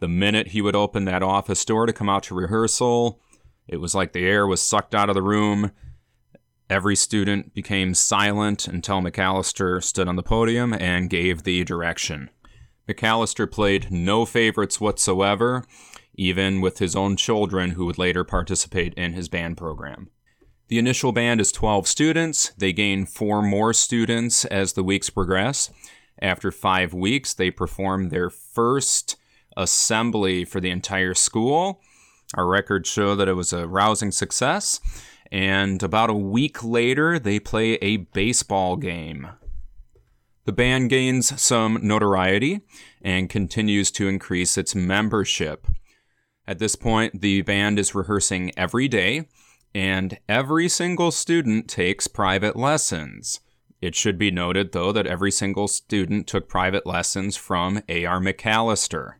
The 0.00 0.08
minute 0.08 0.48
he 0.48 0.60
would 0.60 0.76
open 0.76 1.06
that 1.06 1.22
office 1.22 1.64
door 1.64 1.86
to 1.86 1.94
come 1.94 2.10
out 2.10 2.24
to 2.24 2.34
rehearsal, 2.34 3.18
it 3.66 3.78
was 3.78 3.94
like 3.94 4.12
the 4.12 4.26
air 4.26 4.46
was 4.46 4.60
sucked 4.60 4.94
out 4.94 5.08
of 5.08 5.14
the 5.14 5.22
room 5.22 5.70
Every 6.68 6.96
student 6.96 7.54
became 7.54 7.94
silent 7.94 8.66
until 8.66 9.00
McAllister 9.00 9.82
stood 9.82 10.08
on 10.08 10.16
the 10.16 10.22
podium 10.22 10.72
and 10.72 11.08
gave 11.08 11.44
the 11.44 11.62
direction. 11.62 12.28
McAllister 12.88 13.50
played 13.50 13.90
no 13.92 14.24
favorites 14.24 14.80
whatsoever, 14.80 15.64
even 16.14 16.60
with 16.60 16.78
his 16.78 16.96
own 16.96 17.16
children 17.16 17.72
who 17.72 17.86
would 17.86 17.98
later 17.98 18.24
participate 18.24 18.94
in 18.94 19.12
his 19.12 19.28
band 19.28 19.56
program. 19.56 20.10
The 20.66 20.78
initial 20.78 21.12
band 21.12 21.40
is 21.40 21.52
12 21.52 21.86
students. 21.86 22.52
They 22.58 22.72
gain 22.72 23.06
four 23.06 23.42
more 23.42 23.72
students 23.72 24.44
as 24.46 24.72
the 24.72 24.82
weeks 24.82 25.08
progress. 25.08 25.70
After 26.20 26.50
five 26.50 26.92
weeks, 26.92 27.32
they 27.32 27.52
perform 27.52 28.08
their 28.08 28.28
first 28.28 29.16
assembly 29.56 30.44
for 30.44 30.60
the 30.60 30.70
entire 30.70 31.14
school. 31.14 31.80
Our 32.34 32.46
records 32.46 32.88
show 32.88 33.14
that 33.14 33.28
it 33.28 33.34
was 33.34 33.52
a 33.52 33.68
rousing 33.68 34.10
success 34.10 34.80
and 35.30 35.82
about 35.82 36.10
a 36.10 36.14
week 36.14 36.62
later, 36.62 37.18
they 37.18 37.38
play 37.38 37.74
a 37.74 37.98
baseball 37.98 38.76
game. 38.76 39.28
The 40.44 40.52
band 40.52 40.90
gains 40.90 41.40
some 41.40 41.80
notoriety 41.82 42.60
and 43.02 43.28
continues 43.28 43.90
to 43.92 44.08
increase 44.08 44.56
its 44.56 44.74
membership. 44.74 45.66
At 46.46 46.60
this 46.60 46.76
point, 46.76 47.20
the 47.20 47.42
band 47.42 47.78
is 47.78 47.94
rehearsing 47.94 48.52
every 48.56 48.86
day, 48.86 49.28
and 49.74 50.18
every 50.28 50.68
single 50.68 51.10
student 51.10 51.68
takes 51.68 52.06
private 52.06 52.54
lessons. 52.54 53.40
It 53.80 53.94
should 53.94 54.18
be 54.18 54.30
noted, 54.30 54.72
though, 54.72 54.92
that 54.92 55.06
every 55.06 55.32
single 55.32 55.68
student 55.68 56.26
took 56.26 56.48
private 56.48 56.86
lessons 56.86 57.36
from 57.36 57.82
A.R. 57.88 58.20
McAllister. 58.20 59.14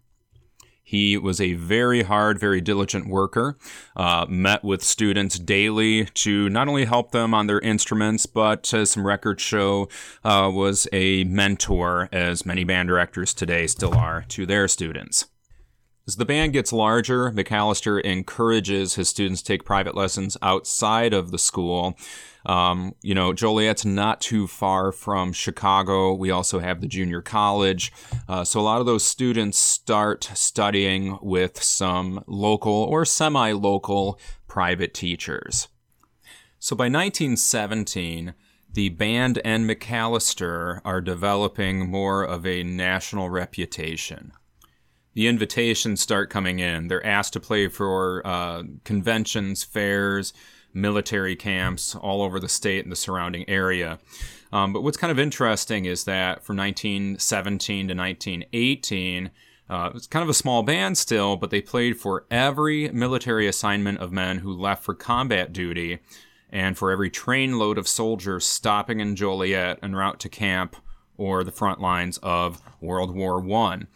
He 0.88 1.18
was 1.18 1.40
a 1.40 1.54
very 1.54 2.04
hard, 2.04 2.38
very 2.38 2.60
diligent 2.60 3.08
worker, 3.08 3.58
uh, 3.96 4.24
met 4.28 4.62
with 4.62 4.84
students 4.84 5.36
daily 5.36 6.04
to 6.04 6.48
not 6.48 6.68
only 6.68 6.84
help 6.84 7.10
them 7.10 7.34
on 7.34 7.48
their 7.48 7.58
instruments, 7.58 8.24
but 8.24 8.72
as 8.72 8.92
some 8.92 9.04
records 9.04 9.42
show, 9.42 9.88
uh, 10.22 10.48
was 10.54 10.86
a 10.92 11.24
mentor, 11.24 12.08
as 12.12 12.46
many 12.46 12.62
band 12.62 12.88
directors 12.88 13.34
today 13.34 13.66
still 13.66 13.96
are, 13.96 14.24
to 14.28 14.46
their 14.46 14.68
students. 14.68 15.26
As 16.06 16.14
the 16.14 16.24
band 16.24 16.52
gets 16.52 16.72
larger, 16.72 17.32
McAllister 17.32 18.00
encourages 18.00 18.94
his 18.94 19.08
students 19.08 19.42
to 19.42 19.48
take 19.48 19.64
private 19.64 19.96
lessons 19.96 20.36
outside 20.40 21.12
of 21.12 21.32
the 21.32 21.38
school. 21.38 21.98
Um, 22.46 22.94
you 23.02 23.14
know, 23.14 23.32
Joliet's 23.32 23.84
not 23.84 24.20
too 24.20 24.46
far 24.46 24.92
from 24.92 25.32
Chicago. 25.32 26.14
We 26.14 26.30
also 26.30 26.60
have 26.60 26.80
the 26.80 26.86
junior 26.86 27.20
college. 27.20 27.92
Uh, 28.28 28.44
so 28.44 28.60
a 28.60 28.62
lot 28.62 28.80
of 28.80 28.86
those 28.86 29.04
students 29.04 29.58
start 29.58 30.30
studying 30.34 31.18
with 31.20 31.62
some 31.62 32.22
local 32.26 32.72
or 32.72 33.04
semi 33.04 33.52
local 33.52 34.18
private 34.46 34.94
teachers. 34.94 35.68
So 36.60 36.76
by 36.76 36.84
1917, 36.84 38.34
the 38.72 38.88
band 38.90 39.40
and 39.44 39.68
McAllister 39.68 40.80
are 40.84 41.00
developing 41.00 41.90
more 41.90 42.22
of 42.22 42.46
a 42.46 42.62
national 42.62 43.28
reputation 43.28 44.32
the 45.16 45.28
invitations 45.28 46.02
start 46.02 46.28
coming 46.28 46.58
in. 46.58 46.88
They're 46.88 47.04
asked 47.04 47.32
to 47.32 47.40
play 47.40 47.68
for 47.68 48.20
uh, 48.26 48.64
conventions, 48.84 49.64
fairs, 49.64 50.34
military 50.76 51.34
camps 51.34 51.94
all 51.96 52.22
over 52.22 52.38
the 52.38 52.48
state 52.48 52.84
and 52.84 52.92
the 52.92 52.96
surrounding 52.96 53.48
area. 53.48 53.98
Um, 54.52 54.72
but 54.72 54.82
what's 54.82 54.96
kind 54.96 55.10
of 55.10 55.18
interesting 55.18 55.86
is 55.86 56.04
that 56.04 56.44
from 56.44 56.56
1917 56.56 57.88
to 57.88 57.94
1918, 57.94 59.30
uh, 59.68 59.90
it's 59.94 60.06
kind 60.06 60.22
of 60.22 60.28
a 60.28 60.34
small 60.34 60.62
band 60.62 60.96
still, 60.96 61.36
but 61.36 61.50
they 61.50 61.60
played 61.60 61.98
for 61.98 62.24
every 62.30 62.88
military 62.90 63.48
assignment 63.48 63.98
of 63.98 64.12
men 64.12 64.38
who 64.38 64.52
left 64.52 64.84
for 64.84 64.94
combat 64.94 65.52
duty 65.52 65.98
and 66.50 66.78
for 66.78 66.92
every 66.92 67.10
trainload 67.10 67.76
of 67.76 67.88
soldiers 67.88 68.46
stopping 68.46 69.00
in 69.00 69.16
Joliet 69.16 69.78
en 69.82 69.96
route 69.96 70.20
to 70.20 70.28
camp 70.28 70.76
or 71.18 71.44
the 71.44 71.52
front 71.52 71.80
lines 71.80 72.18
of 72.18 72.60
World 72.80 73.14
War 73.14 73.40
One. 73.40 73.86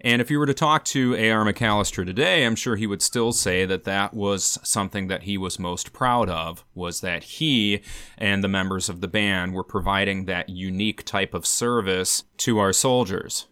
And 0.00 0.22
if 0.22 0.30
you 0.30 0.38
were 0.38 0.46
to 0.46 0.54
talk 0.54 0.84
to 0.86 1.14
A.R. 1.16 1.44
McAllister 1.44 2.06
today, 2.06 2.46
I'm 2.46 2.54
sure 2.54 2.76
he 2.76 2.86
would 2.86 3.02
still 3.02 3.32
say 3.32 3.66
that 3.66 3.84
that 3.84 4.14
was 4.14 4.58
something 4.62 5.08
that 5.08 5.24
he 5.24 5.36
was 5.36 5.58
most 5.58 5.92
proud 5.92 6.30
of, 6.30 6.64
was 6.74 7.00
that 7.00 7.24
he 7.24 7.82
and 8.16 8.44
the 8.44 8.48
members 8.48 8.88
of 8.88 9.00
the 9.00 9.08
band 9.08 9.54
were 9.54 9.64
providing 9.64 10.24
that 10.24 10.48
unique 10.48 11.04
type 11.04 11.34
of 11.34 11.46
service 11.46 12.24
to 12.38 12.58
our 12.58 12.72
soldiers. 12.72 13.46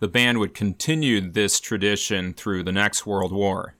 The 0.00 0.08
band 0.08 0.38
would 0.38 0.54
continue 0.54 1.20
this 1.20 1.60
tradition 1.60 2.32
through 2.32 2.64
the 2.64 2.72
next 2.72 3.06
World 3.06 3.32
War. 3.32 3.76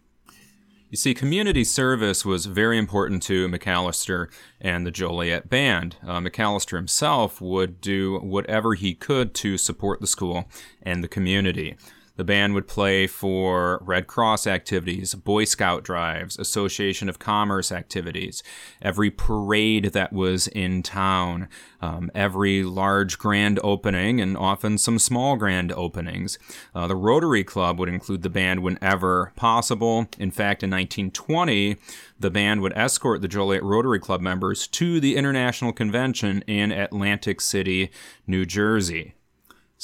You 0.92 0.98
see, 0.98 1.14
community 1.14 1.64
service 1.64 2.22
was 2.22 2.44
very 2.44 2.76
important 2.76 3.22
to 3.22 3.48
McAllister 3.48 4.30
and 4.60 4.86
the 4.86 4.90
Joliet 4.90 5.48
Band. 5.48 5.96
Uh, 6.06 6.18
McAllister 6.18 6.76
himself 6.76 7.40
would 7.40 7.80
do 7.80 8.18
whatever 8.18 8.74
he 8.74 8.92
could 8.92 9.32
to 9.36 9.56
support 9.56 10.02
the 10.02 10.06
school 10.06 10.50
and 10.82 11.02
the 11.02 11.08
community. 11.08 11.78
The 12.22 12.26
band 12.26 12.54
would 12.54 12.68
play 12.68 13.08
for 13.08 13.80
Red 13.82 14.06
Cross 14.06 14.46
activities, 14.46 15.12
Boy 15.12 15.42
Scout 15.42 15.82
drives, 15.82 16.38
Association 16.38 17.08
of 17.08 17.18
Commerce 17.18 17.72
activities, 17.72 18.44
every 18.80 19.10
parade 19.10 19.86
that 19.86 20.12
was 20.12 20.46
in 20.46 20.84
town, 20.84 21.48
um, 21.80 22.12
every 22.14 22.62
large 22.62 23.18
grand 23.18 23.58
opening, 23.64 24.20
and 24.20 24.36
often 24.36 24.78
some 24.78 25.00
small 25.00 25.34
grand 25.34 25.72
openings. 25.72 26.38
Uh, 26.76 26.86
the 26.86 26.94
Rotary 26.94 27.42
Club 27.42 27.80
would 27.80 27.88
include 27.88 28.22
the 28.22 28.30
band 28.30 28.62
whenever 28.62 29.32
possible. 29.34 30.06
In 30.16 30.30
fact, 30.30 30.62
in 30.62 30.70
1920, 30.70 31.76
the 32.20 32.30
band 32.30 32.60
would 32.60 32.72
escort 32.74 33.20
the 33.20 33.26
Joliet 33.26 33.64
Rotary 33.64 33.98
Club 33.98 34.20
members 34.20 34.68
to 34.68 35.00
the 35.00 35.16
International 35.16 35.72
Convention 35.72 36.42
in 36.42 36.70
Atlantic 36.70 37.40
City, 37.40 37.90
New 38.28 38.46
Jersey. 38.46 39.14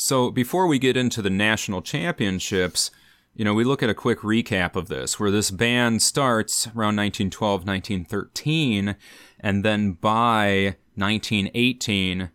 So 0.00 0.30
before 0.30 0.68
we 0.68 0.78
get 0.78 0.96
into 0.96 1.20
the 1.22 1.28
national 1.28 1.82
championships, 1.82 2.92
you 3.34 3.44
know, 3.44 3.52
we 3.52 3.64
look 3.64 3.82
at 3.82 3.90
a 3.90 3.94
quick 3.94 4.20
recap 4.20 4.76
of 4.76 4.86
this, 4.86 5.18
where 5.18 5.32
this 5.32 5.50
band 5.50 6.02
starts 6.02 6.68
around 6.68 6.94
1912, 6.94 7.66
1913, 7.66 8.94
and 9.40 9.64
then 9.64 9.94
by 9.94 10.76
1918, 10.94 12.30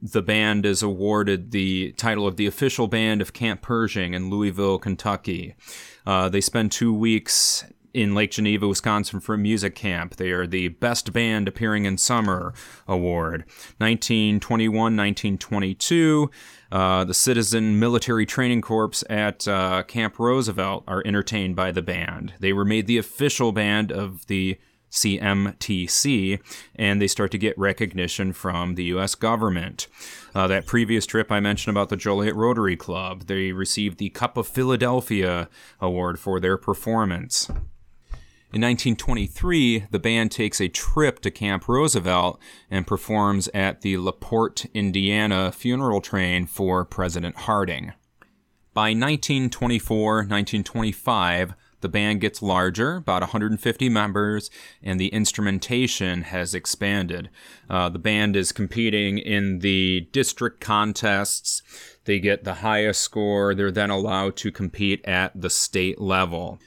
the 0.00 0.22
band 0.22 0.64
is 0.64 0.84
awarded 0.84 1.50
the 1.50 1.90
title 1.94 2.28
of 2.28 2.36
the 2.36 2.46
official 2.46 2.86
band 2.86 3.20
of 3.20 3.32
Camp 3.32 3.60
Pershing 3.60 4.14
in 4.14 4.30
Louisville, 4.30 4.78
Kentucky. 4.78 5.56
Uh, 6.06 6.28
they 6.28 6.40
spend 6.40 6.70
two 6.70 6.94
weeks 6.94 7.64
in 7.94 8.12
Lake 8.14 8.32
Geneva, 8.32 8.66
Wisconsin 8.66 9.20
for 9.20 9.34
a 9.34 9.38
music 9.38 9.76
camp. 9.76 10.16
They 10.16 10.32
are 10.32 10.46
the 10.46 10.68
Best 10.68 11.12
Band 11.12 11.46
Appearing 11.46 11.84
in 11.86 11.96
Summer 11.96 12.52
Award. 12.88 13.44
1921, 13.78 14.74
1922, 14.74 16.30
uh, 16.74 17.04
the 17.04 17.14
Citizen 17.14 17.78
Military 17.78 18.26
Training 18.26 18.60
Corps 18.60 19.04
at 19.08 19.46
uh, 19.46 19.84
Camp 19.84 20.18
Roosevelt 20.18 20.82
are 20.88 21.04
entertained 21.06 21.54
by 21.54 21.70
the 21.70 21.82
band. 21.82 22.34
They 22.40 22.52
were 22.52 22.64
made 22.64 22.88
the 22.88 22.98
official 22.98 23.52
band 23.52 23.92
of 23.92 24.26
the 24.26 24.58
CMTC, 24.90 26.40
and 26.74 27.00
they 27.00 27.06
start 27.06 27.30
to 27.30 27.38
get 27.38 27.56
recognition 27.56 28.32
from 28.32 28.74
the 28.74 28.84
U.S. 28.86 29.14
government. 29.14 29.86
Uh, 30.34 30.48
that 30.48 30.66
previous 30.66 31.06
trip 31.06 31.30
I 31.30 31.38
mentioned 31.38 31.76
about 31.76 31.90
the 31.90 31.96
Joliet 31.96 32.34
Rotary 32.34 32.76
Club, 32.76 33.26
they 33.26 33.52
received 33.52 33.98
the 33.98 34.10
Cup 34.10 34.36
of 34.36 34.48
Philadelphia 34.48 35.48
Award 35.80 36.18
for 36.18 36.40
their 36.40 36.56
performance. 36.56 37.48
In 38.54 38.60
1923, 38.60 39.86
the 39.90 39.98
band 39.98 40.30
takes 40.30 40.60
a 40.60 40.68
trip 40.68 41.18
to 41.22 41.32
Camp 41.32 41.66
Roosevelt 41.66 42.38
and 42.70 42.86
performs 42.86 43.48
at 43.52 43.80
the 43.80 43.96
LaPorte, 43.96 44.66
Indiana 44.72 45.50
funeral 45.50 46.00
train 46.00 46.46
for 46.46 46.84
President 46.84 47.34
Harding. 47.34 47.94
By 48.72 48.90
1924 48.90 50.18
1925, 50.18 51.54
the 51.80 51.88
band 51.88 52.20
gets 52.20 52.42
larger, 52.42 52.98
about 52.98 53.22
150 53.22 53.88
members, 53.88 54.52
and 54.84 55.00
the 55.00 55.08
instrumentation 55.08 56.22
has 56.22 56.54
expanded. 56.54 57.30
Uh, 57.68 57.88
the 57.88 57.98
band 57.98 58.36
is 58.36 58.52
competing 58.52 59.18
in 59.18 59.58
the 59.58 60.02
district 60.12 60.60
contests. 60.60 61.60
They 62.04 62.20
get 62.20 62.44
the 62.44 62.54
highest 62.54 63.00
score. 63.00 63.52
They're 63.52 63.72
then 63.72 63.90
allowed 63.90 64.36
to 64.36 64.52
compete 64.52 65.04
at 65.04 65.32
the 65.34 65.50
state 65.50 66.00
level. 66.00 66.60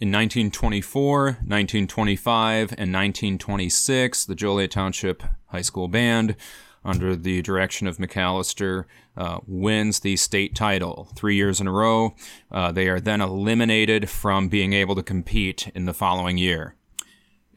In 0.00 0.08
1924, 0.08 1.24
1925, 1.24 2.70
and 2.70 2.90
1926, 2.90 4.24
the 4.24 4.34
Joliet 4.34 4.70
Township 4.70 5.22
High 5.48 5.60
School 5.60 5.88
Band, 5.88 6.36
under 6.82 7.14
the 7.14 7.42
direction 7.42 7.86
of 7.86 7.98
McAllister, 7.98 8.86
uh, 9.18 9.40
wins 9.46 10.00
the 10.00 10.16
state 10.16 10.54
title 10.54 11.10
three 11.14 11.36
years 11.36 11.60
in 11.60 11.66
a 11.66 11.70
row. 11.70 12.14
Uh, 12.50 12.72
they 12.72 12.88
are 12.88 12.98
then 12.98 13.20
eliminated 13.20 14.08
from 14.08 14.48
being 14.48 14.72
able 14.72 14.94
to 14.94 15.02
compete 15.02 15.70
in 15.74 15.84
the 15.84 15.92
following 15.92 16.38
year. 16.38 16.76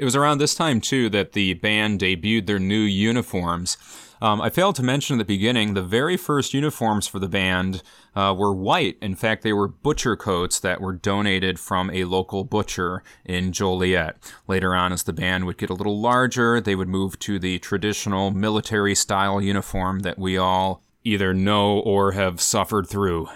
It 0.03 0.05
was 0.05 0.17
around 0.17 0.39
this 0.39 0.53
time, 0.53 0.81
too, 0.81 1.07
that 1.12 1.31
the 1.31 1.53
band 1.53 2.01
debuted 2.01 2.45
their 2.45 2.60
new 2.60 2.81
uniforms. 2.81 3.77
Um, 4.22 4.41
I 4.41 4.50
failed 4.50 4.75
to 4.75 4.83
mention 4.83 5.15
at 5.15 5.19
the 5.19 5.33
beginning 5.33 5.75
the 5.75 5.81
very 5.81 6.17
first 6.17 6.53
uniforms 6.53 7.07
for 7.07 7.19
the 7.19 7.29
band 7.29 7.81
uh, 8.13 8.36
were 8.38 8.53
white. 8.53 8.98
In 9.01 9.15
fact, 9.15 9.43
they 9.43 9.53
were 9.53 9.69
butcher 9.69 10.17
coats 10.17 10.60
that 10.60 10.81
were 10.81 10.91
donated 10.91 11.57
from 11.57 11.89
a 11.89 12.03
local 12.03 12.43
butcher 12.43 13.01
in 13.24 13.53
Joliet. 13.53 14.17
Later 14.45 14.75
on, 14.75 14.91
as 14.91 15.03
the 15.03 15.13
band 15.13 15.45
would 15.45 15.57
get 15.57 15.69
a 15.69 15.74
little 15.74 16.01
larger, 16.01 16.60
they 16.60 16.75
would 16.75 16.89
move 16.89 17.17
to 17.19 17.39
the 17.39 17.57
traditional 17.60 18.29
military 18.29 18.95
style 18.95 19.39
uniform 19.39 20.00
that 20.00 20.19
we 20.19 20.38
all 20.38 20.83
either 21.05 21.33
know 21.33 21.79
or 21.79 22.12
have 22.12 22.41
suffered 22.41 22.89
through. 22.89 23.29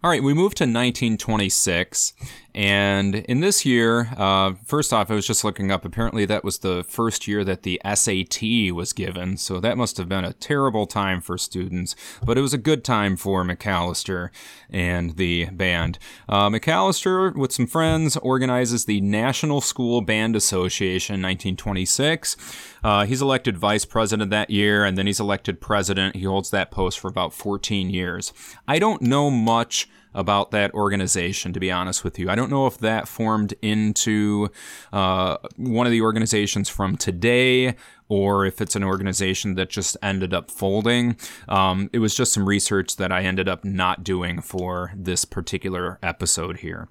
All 0.00 0.10
right, 0.10 0.22
we 0.22 0.32
move 0.32 0.54
to 0.54 0.62
1926, 0.62 2.12
and 2.58 3.14
in 3.14 3.38
this 3.38 3.64
year, 3.64 4.10
uh, 4.16 4.54
first 4.64 4.92
off, 4.92 5.12
I 5.12 5.14
was 5.14 5.28
just 5.28 5.44
looking 5.44 5.70
up. 5.70 5.84
Apparently, 5.84 6.24
that 6.24 6.42
was 6.42 6.58
the 6.58 6.82
first 6.88 7.28
year 7.28 7.44
that 7.44 7.62
the 7.62 7.80
SAT 7.84 8.74
was 8.74 8.92
given, 8.92 9.36
so 9.36 9.60
that 9.60 9.78
must 9.78 9.96
have 9.96 10.08
been 10.08 10.24
a 10.24 10.32
terrible 10.32 10.84
time 10.84 11.20
for 11.20 11.38
students. 11.38 11.94
But 12.20 12.36
it 12.36 12.40
was 12.40 12.52
a 12.52 12.58
good 12.58 12.82
time 12.82 13.16
for 13.16 13.44
McAllister 13.44 14.30
and 14.68 15.14
the 15.14 15.44
band. 15.50 16.00
Uh, 16.28 16.48
McAllister, 16.48 17.32
with 17.32 17.52
some 17.52 17.68
friends, 17.68 18.16
organizes 18.16 18.86
the 18.86 19.00
National 19.02 19.60
School 19.60 20.00
Band 20.00 20.34
Association 20.34 21.14
in 21.14 21.22
1926. 21.22 22.36
Uh, 22.82 23.04
he's 23.06 23.22
elected 23.22 23.56
vice 23.56 23.84
president 23.84 24.32
that 24.32 24.50
year, 24.50 24.84
and 24.84 24.98
then 24.98 25.06
he's 25.06 25.20
elected 25.20 25.60
president. 25.60 26.16
He 26.16 26.24
holds 26.24 26.50
that 26.50 26.72
post 26.72 26.98
for 26.98 27.06
about 27.06 27.32
14 27.32 27.88
years. 27.88 28.32
I 28.66 28.80
don't 28.80 29.00
know 29.00 29.30
much 29.30 29.88
about 30.14 30.50
that 30.50 30.72
organization, 30.74 31.52
to 31.52 31.60
be 31.60 31.70
honest 31.70 32.04
with 32.04 32.18
you. 32.18 32.30
I 32.30 32.34
don't 32.34 32.50
know 32.50 32.66
if 32.66 32.78
that 32.78 33.08
formed 33.08 33.54
into 33.62 34.48
uh, 34.92 35.38
one 35.56 35.86
of 35.86 35.90
the 35.90 36.02
organizations 36.02 36.68
from 36.68 36.96
today 36.96 37.74
or 38.08 38.46
if 38.46 38.60
it's 38.60 38.74
an 38.74 38.84
organization 38.84 39.54
that 39.54 39.68
just 39.68 39.96
ended 40.02 40.32
up 40.32 40.50
folding. 40.50 41.16
Um, 41.48 41.90
it 41.92 41.98
was 41.98 42.14
just 42.14 42.32
some 42.32 42.48
research 42.48 42.96
that 42.96 43.12
I 43.12 43.22
ended 43.22 43.48
up 43.48 43.64
not 43.64 44.02
doing 44.02 44.40
for 44.40 44.92
this 44.96 45.24
particular 45.24 45.98
episode 46.02 46.58
here. 46.58 46.88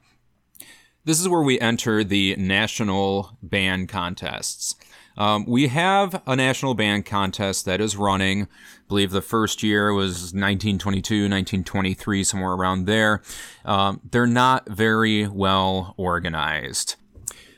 This 1.05 1.19
is 1.19 1.29
where 1.29 1.41
we 1.41 1.59
enter 1.59 2.03
the 2.03 2.35
national 2.35 3.37
band 3.41 3.89
contests. 3.89 4.75
Um, 5.17 5.45
we 5.45 5.67
have 5.67 6.21
a 6.27 6.35
national 6.35 6.75
band 6.75 7.05
contest 7.05 7.65
that 7.65 7.81
is 7.81 7.97
running. 7.97 8.43
I 8.43 8.47
believe 8.87 9.11
the 9.11 9.21
first 9.21 9.63
year 9.63 9.91
was 9.93 10.33
1922, 10.33 11.23
1923, 11.23 12.23
somewhere 12.23 12.53
around 12.53 12.85
there. 12.85 13.21
Um, 13.65 14.01
they're 14.09 14.27
not 14.27 14.69
very 14.69 15.27
well 15.27 15.93
organized. 15.97 16.95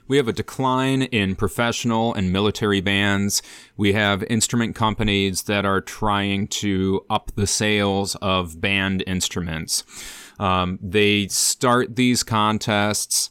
We 0.09 0.17
have 0.17 0.27
a 0.27 0.33
decline 0.33 1.03
in 1.03 1.35
professional 1.35 2.15
and 2.15 2.33
military 2.33 2.81
bands. 2.81 3.43
We 3.77 3.93
have 3.93 4.23
instrument 4.23 4.75
companies 4.75 5.43
that 5.43 5.65
are 5.65 5.81
trying 5.81 6.47
to 6.47 7.05
up 7.11 7.31
the 7.35 7.45
sales 7.45 8.15
of 8.15 8.59
band 8.59 9.03
instruments. 9.05 9.83
Um, 10.39 10.79
they 10.81 11.27
start 11.27 11.95
these 11.95 12.23
contests. 12.23 13.29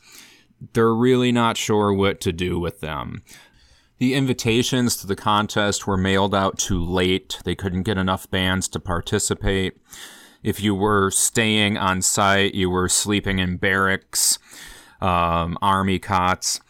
They're 0.73 0.95
really 0.95 1.33
not 1.33 1.57
sure 1.57 1.93
what 1.93 2.21
to 2.21 2.33
do 2.33 2.61
with 2.61 2.79
them. 2.81 3.23
The 3.99 4.15
invitations 4.15 4.97
to 4.99 5.09
the 5.09 5.17
contest 5.17 5.87
were 5.87 5.97
mailed 5.97 6.35
out 6.35 6.57
too 6.57 6.85
late. 6.85 7.41
They 7.45 7.57
couldn't 7.57 7.83
get 7.83 7.99
enough 7.99 8.31
bands 8.31 8.69
to 8.69 8.81
participate. 8.81 9.77
If 10.43 10.63
you 10.63 10.73
were 10.73 11.11
staying 11.11 11.77
on 11.77 12.03
site, 12.03 12.55
you 12.55 12.71
were 12.71 12.89
sleeping 12.89 13.41
in 13.41 13.57
barracks, 13.57 14.39
um, 15.01 15.59
army 15.61 15.99
cots. 15.99 16.61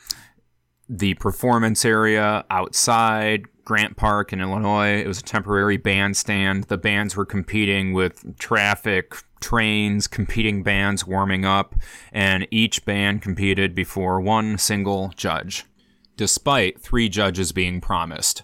The 0.88 1.14
performance 1.14 1.84
area 1.84 2.46
outside 2.48 3.44
Grant 3.66 3.98
Park 3.98 4.32
in 4.32 4.40
Illinois, 4.40 4.96
it 5.02 5.06
was 5.06 5.18
a 5.18 5.22
temporary 5.22 5.76
bandstand. 5.76 6.64
The 6.64 6.78
bands 6.78 7.14
were 7.14 7.26
competing 7.26 7.92
with 7.92 8.38
traffic, 8.38 9.14
trains, 9.42 10.06
competing 10.06 10.62
bands 10.62 11.06
warming 11.06 11.44
up, 11.44 11.74
and 12.10 12.48
each 12.50 12.86
band 12.86 13.20
competed 13.20 13.74
before 13.74 14.18
one 14.18 14.56
single 14.56 15.12
judge 15.14 15.66
despite 16.18 16.80
three 16.80 17.08
judges 17.08 17.52
being 17.52 17.80
promised. 17.80 18.42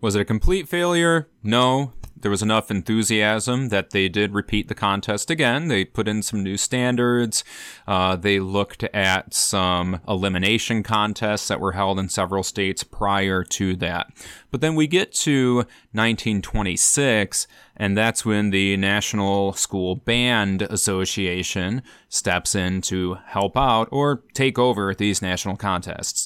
Was 0.00 0.16
it 0.16 0.22
a 0.22 0.24
complete 0.24 0.68
failure? 0.68 1.28
No. 1.44 1.92
There 2.18 2.30
was 2.30 2.42
enough 2.42 2.70
enthusiasm 2.70 3.68
that 3.68 3.90
they 3.90 4.08
did 4.08 4.34
repeat 4.34 4.68
the 4.68 4.74
contest 4.74 5.30
again. 5.30 5.68
They 5.68 5.84
put 5.84 6.08
in 6.08 6.22
some 6.22 6.42
new 6.42 6.56
standards. 6.56 7.44
Uh, 7.86 8.16
they 8.16 8.40
looked 8.40 8.84
at 8.84 9.34
some 9.34 10.00
elimination 10.08 10.82
contests 10.82 11.46
that 11.48 11.60
were 11.60 11.72
held 11.72 11.98
in 11.98 12.08
several 12.08 12.42
states 12.42 12.82
prior 12.82 13.44
to 13.44 13.76
that. 13.76 14.08
But 14.50 14.62
then 14.62 14.74
we 14.74 14.86
get 14.86 15.12
to 15.12 15.56
1926, 15.92 17.46
and 17.76 17.96
that's 17.96 18.24
when 18.24 18.48
the 18.50 18.78
National 18.78 19.52
School 19.52 19.96
Band 19.96 20.62
Association 20.62 21.82
steps 22.08 22.54
in 22.54 22.80
to 22.82 23.18
help 23.26 23.58
out 23.58 23.88
or 23.92 24.22
take 24.32 24.58
over 24.58 24.94
these 24.94 25.20
national 25.20 25.56
contests. 25.56 26.25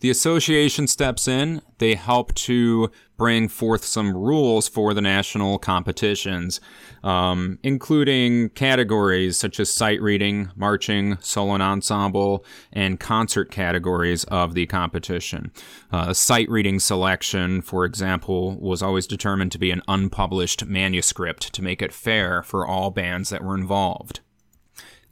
The 0.00 0.10
association 0.10 0.86
steps 0.88 1.26
in. 1.26 1.62
They 1.78 1.94
help 1.94 2.34
to 2.34 2.90
bring 3.16 3.48
forth 3.48 3.82
some 3.82 4.14
rules 4.14 4.68
for 4.68 4.92
the 4.92 5.00
national 5.00 5.58
competitions, 5.58 6.60
um, 7.02 7.58
including 7.62 8.50
categories 8.50 9.38
such 9.38 9.58
as 9.58 9.70
sight 9.70 10.02
reading, 10.02 10.50
marching, 10.54 11.16
solo 11.20 11.54
and 11.54 11.62
ensemble, 11.62 12.44
and 12.72 13.00
concert 13.00 13.50
categories 13.50 14.24
of 14.24 14.52
the 14.52 14.66
competition. 14.66 15.50
Uh, 15.90 16.12
sight 16.12 16.48
reading 16.50 16.78
selection, 16.78 17.62
for 17.62 17.86
example, 17.86 18.58
was 18.60 18.82
always 18.82 19.06
determined 19.06 19.52
to 19.52 19.58
be 19.58 19.70
an 19.70 19.82
unpublished 19.88 20.66
manuscript 20.66 21.54
to 21.54 21.62
make 21.62 21.80
it 21.80 21.92
fair 21.92 22.42
for 22.42 22.66
all 22.66 22.90
bands 22.90 23.30
that 23.30 23.42
were 23.42 23.56
involved. 23.56 24.20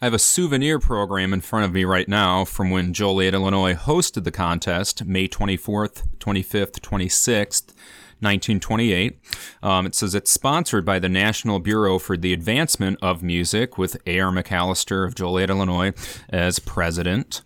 I 0.04 0.06
have 0.06 0.12
a 0.12 0.18
souvenir 0.18 0.78
program 0.78 1.32
in 1.32 1.40
front 1.40 1.64
of 1.64 1.72
me 1.72 1.86
right 1.86 2.06
now 2.06 2.44
from 2.44 2.68
when 2.68 2.92
Joliet, 2.92 3.32
Illinois 3.32 3.72
hosted 3.72 4.24
the 4.24 4.30
contest, 4.30 5.06
May 5.06 5.28
24th, 5.28 6.02
25th, 6.18 6.78
26th. 6.80 7.72
1928. 8.20 9.18
Um, 9.62 9.86
it 9.86 9.94
says 9.94 10.14
it's 10.14 10.30
sponsored 10.30 10.84
by 10.84 10.98
the 10.98 11.08
National 11.08 11.58
Bureau 11.58 11.98
for 11.98 12.16
the 12.16 12.32
Advancement 12.34 12.98
of 13.02 13.22
Music 13.22 13.76
with 13.78 13.96
A.R. 14.06 14.30
McAllister 14.30 15.06
of 15.06 15.14
Joliet, 15.14 15.50
Illinois 15.50 15.92
as 16.28 16.58
president. 16.58 17.40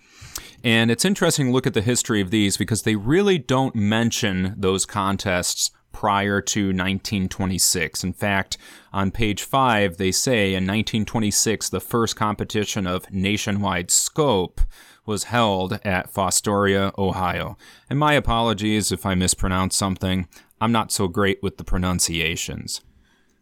And 0.63 0.91
it's 0.91 1.05
interesting 1.05 1.47
to 1.47 1.53
look 1.53 1.67
at 1.67 1.75
the 1.75 1.81
history 1.81 2.21
of 2.21 2.31
these 2.31 2.57
because 2.57 2.83
they 2.83 2.97
really 2.97 3.39
don't 3.39 3.75
mention 3.75 4.55
those 4.57 4.85
contests 4.85 5.71
prior 5.99 6.41
to 6.41 6.67
1926. 6.67 8.05
In 8.05 8.13
fact, 8.13 8.57
on 8.93 9.11
page 9.11 9.43
5, 9.43 9.97
they 9.97 10.13
say 10.13 10.51
in 10.51 10.63
1926, 10.63 11.69
the 11.71 11.81
first 11.81 12.15
competition 12.15 12.87
of 12.87 13.11
nationwide 13.11 13.91
scope 13.91 14.61
was 15.05 15.25
held 15.25 15.81
at 15.85 16.15
Fostoria, 16.15 16.97
Ohio. 16.97 17.59
And 17.91 17.99
my 17.99 18.13
apologies 18.13 18.93
if 18.93 19.05
I 19.05 19.17
mispronounce 19.17 19.75
something. 19.75 20.29
I'm 20.61 20.71
not 20.71 20.93
so 20.93 21.09
great 21.09 21.43
with 21.43 21.57
the 21.57 21.65
pronunciations. 21.65 22.81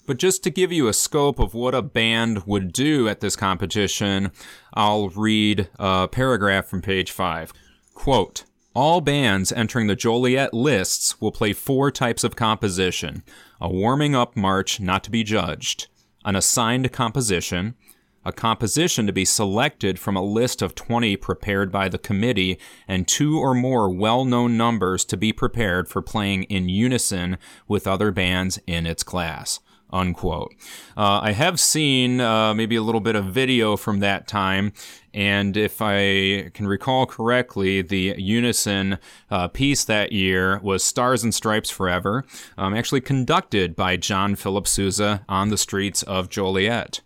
But 0.06 0.16
just 0.16 0.42
to 0.44 0.50
give 0.50 0.72
you 0.72 0.88
a 0.88 0.94
scope 0.94 1.38
of 1.38 1.52
what 1.52 1.74
a 1.74 1.82
band 1.82 2.46
would 2.46 2.72
do 2.72 3.06
at 3.06 3.20
this 3.20 3.36
competition, 3.36 4.32
I'll 4.72 5.10
read 5.10 5.68
a 5.78 6.08
paragraph 6.08 6.64
from 6.64 6.80
page 6.80 7.10
5. 7.10 7.52
Quote, 7.92 8.44
all 8.76 9.00
bands 9.00 9.52
entering 9.52 9.86
the 9.86 9.96
Joliet 9.96 10.52
lists 10.52 11.18
will 11.18 11.32
play 11.32 11.54
four 11.54 11.90
types 11.90 12.22
of 12.22 12.36
composition. 12.36 13.22
A 13.58 13.70
warming 13.70 14.14
up 14.14 14.36
march 14.36 14.80
not 14.80 15.02
to 15.04 15.10
be 15.10 15.24
judged, 15.24 15.88
an 16.26 16.36
assigned 16.36 16.92
composition, 16.92 17.74
a 18.22 18.32
composition 18.32 19.06
to 19.06 19.14
be 19.14 19.24
selected 19.24 19.98
from 19.98 20.14
a 20.14 20.22
list 20.22 20.60
of 20.60 20.74
20 20.74 21.16
prepared 21.16 21.72
by 21.72 21.88
the 21.88 21.96
committee, 21.96 22.58
and 22.86 23.08
two 23.08 23.38
or 23.38 23.54
more 23.54 23.88
well 23.88 24.26
known 24.26 24.58
numbers 24.58 25.06
to 25.06 25.16
be 25.16 25.32
prepared 25.32 25.88
for 25.88 26.02
playing 26.02 26.42
in 26.42 26.68
unison 26.68 27.38
with 27.66 27.86
other 27.86 28.12
bands 28.12 28.58
in 28.66 28.86
its 28.86 29.02
class. 29.02 29.58
Unquote. 29.90 30.52
Uh, 30.96 31.20
I 31.22 31.32
have 31.32 31.60
seen 31.60 32.20
uh, 32.20 32.54
maybe 32.54 32.74
a 32.74 32.82
little 32.82 33.00
bit 33.00 33.14
of 33.14 33.26
video 33.26 33.76
from 33.76 34.00
that 34.00 34.26
time, 34.26 34.72
and 35.14 35.56
if 35.56 35.80
I 35.80 36.50
can 36.54 36.66
recall 36.66 37.06
correctly, 37.06 37.82
the 37.82 38.14
Unison 38.18 38.98
uh, 39.30 39.46
piece 39.48 39.84
that 39.84 40.10
year 40.10 40.58
was 40.58 40.82
Stars 40.82 41.22
and 41.22 41.32
Stripes 41.32 41.70
Forever, 41.70 42.24
um, 42.58 42.74
actually 42.74 43.00
conducted 43.00 43.76
by 43.76 43.96
John 43.96 44.34
Philip 44.34 44.66
Sousa 44.66 45.24
on 45.28 45.50
the 45.50 45.56
streets 45.56 46.02
of 46.02 46.28
Joliet. 46.28 47.00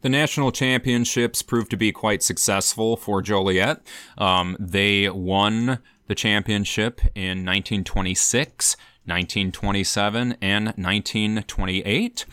The 0.00 0.08
national 0.08 0.50
championships 0.50 1.42
proved 1.42 1.70
to 1.70 1.76
be 1.76 1.92
quite 1.92 2.22
successful 2.24 2.96
for 2.96 3.22
Joliet. 3.22 3.82
Um, 4.18 4.56
they 4.58 5.08
won 5.08 5.78
the 6.08 6.16
championship 6.16 7.00
in 7.14 7.44
1926, 7.44 8.76
1927, 9.06 10.36
and 10.40 10.66
1928 10.66 12.24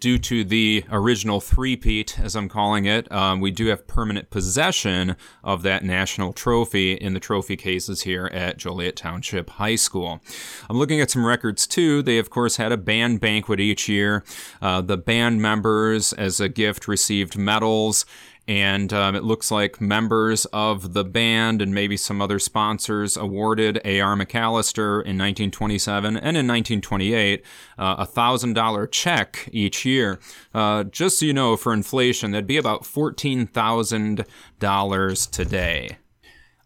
due 0.00 0.18
to 0.18 0.42
the 0.42 0.84
original 0.90 1.40
three-peat, 1.40 2.18
as 2.18 2.34
I'm 2.34 2.48
calling 2.48 2.86
it, 2.86 3.10
um, 3.12 3.40
we 3.40 3.50
do 3.50 3.66
have 3.66 3.86
permanent 3.86 4.30
possession 4.30 5.14
of 5.44 5.62
that 5.62 5.84
national 5.84 6.32
trophy 6.32 6.94
in 6.94 7.12
the 7.12 7.20
trophy 7.20 7.56
cases 7.56 8.02
here 8.02 8.26
at 8.32 8.56
Joliet 8.56 8.96
Township 8.96 9.50
High 9.50 9.76
School. 9.76 10.20
I'm 10.68 10.78
looking 10.78 11.00
at 11.00 11.10
some 11.10 11.26
records 11.26 11.66
too. 11.66 12.02
They, 12.02 12.18
of 12.18 12.30
course, 12.30 12.56
had 12.56 12.72
a 12.72 12.78
band 12.78 13.20
banquet 13.20 13.60
each 13.60 13.88
year. 13.88 14.24
Uh, 14.62 14.80
the 14.80 14.96
band 14.96 15.42
members, 15.42 16.12
as 16.14 16.40
a 16.40 16.48
gift, 16.48 16.88
received 16.88 17.36
medals 17.36 18.06
and 18.48 18.92
um, 18.92 19.14
it 19.14 19.22
looks 19.22 19.50
like 19.50 19.80
members 19.80 20.44
of 20.46 20.92
the 20.92 21.04
band 21.04 21.62
and 21.62 21.74
maybe 21.74 21.96
some 21.96 22.20
other 22.20 22.38
sponsors 22.38 23.16
awarded 23.16 23.80
A.R. 23.84 24.16
McAllister 24.16 25.00
in 25.00 25.16
1927 25.18 26.16
and 26.16 26.36
in 26.36 26.46
1928 26.46 27.44
uh, 27.78 27.96
a 27.98 28.06
thousand 28.06 28.54
dollar 28.54 28.86
check 28.86 29.48
each 29.52 29.84
year. 29.84 30.18
Uh, 30.52 30.84
just 30.84 31.18
so 31.18 31.26
you 31.26 31.32
know, 31.32 31.56
for 31.56 31.72
inflation, 31.72 32.30
that'd 32.30 32.46
be 32.46 32.56
about 32.56 32.84
fourteen 32.84 33.46
thousand 33.46 34.24
dollars 34.58 35.26
today. 35.26 35.96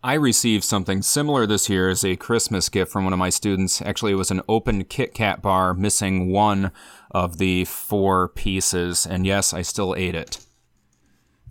I 0.05 0.15
received 0.15 0.65
something 0.65 1.01
similar 1.01 1.47
this 1.47 1.71
year 1.71 1.89
as 1.89 2.05
a 2.05 2.17
Christmas 2.17 2.69
gift 2.69 2.93
from 2.93 3.05
one 3.05 3.15
of 3.15 3.19
my 3.19 3.31
students. 3.31 3.81
Actually, 3.81 4.13
it 4.13 4.17
was 4.17 4.31
an 4.31 4.43
open 4.51 4.85
Kit 4.85 5.15
Kat 5.15 5.41
bar 5.41 5.73
missing 5.73 6.31
one 6.31 6.73
of 7.11 7.39
the 7.39 7.65
four 7.65 8.29
pieces, 8.29 9.07
and 9.07 9.25
yes, 9.25 9.55
I 9.55 9.63
still 9.63 9.95
ate 9.97 10.15
it. 10.15 10.44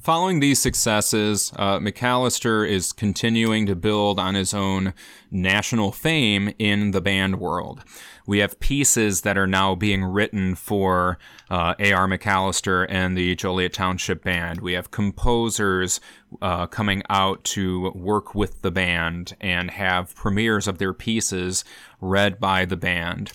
Following 0.03 0.41
these 0.41 0.61
successes, 0.61 1.53
uh, 1.55 1.79
McAllister 1.79 2.67
is 2.67 2.91
continuing 2.91 3.65
to 3.67 3.73
build 3.73 4.19
on 4.19 4.35
his 4.35 4.53
own 4.53 4.93
national 5.31 5.93
fame 5.93 6.53
in 6.59 6.91
the 6.91 6.99
band 6.99 7.39
world. 7.39 7.85
We 8.27 8.39
have 8.39 8.59
pieces 8.59 9.21
that 9.21 9.37
are 9.37 9.47
now 9.47 9.75
being 9.75 10.03
written 10.03 10.55
for 10.55 11.19
uh, 11.49 11.75
A.R. 11.79 12.07
McAllister 12.07 12.85
and 12.89 13.17
the 13.17 13.35
Joliet 13.35 13.71
Township 13.71 14.25
Band. 14.25 14.59
We 14.59 14.73
have 14.73 14.91
composers 14.91 16.01
uh, 16.41 16.67
coming 16.67 17.03
out 17.09 17.41
to 17.45 17.91
work 17.91 18.35
with 18.35 18.61
the 18.61 18.71
band 18.71 19.37
and 19.39 19.71
have 19.71 20.15
premieres 20.15 20.67
of 20.67 20.79
their 20.79 20.93
pieces 20.93 21.63
read 22.01 22.41
by 22.41 22.65
the 22.65 22.75
band 22.75 23.31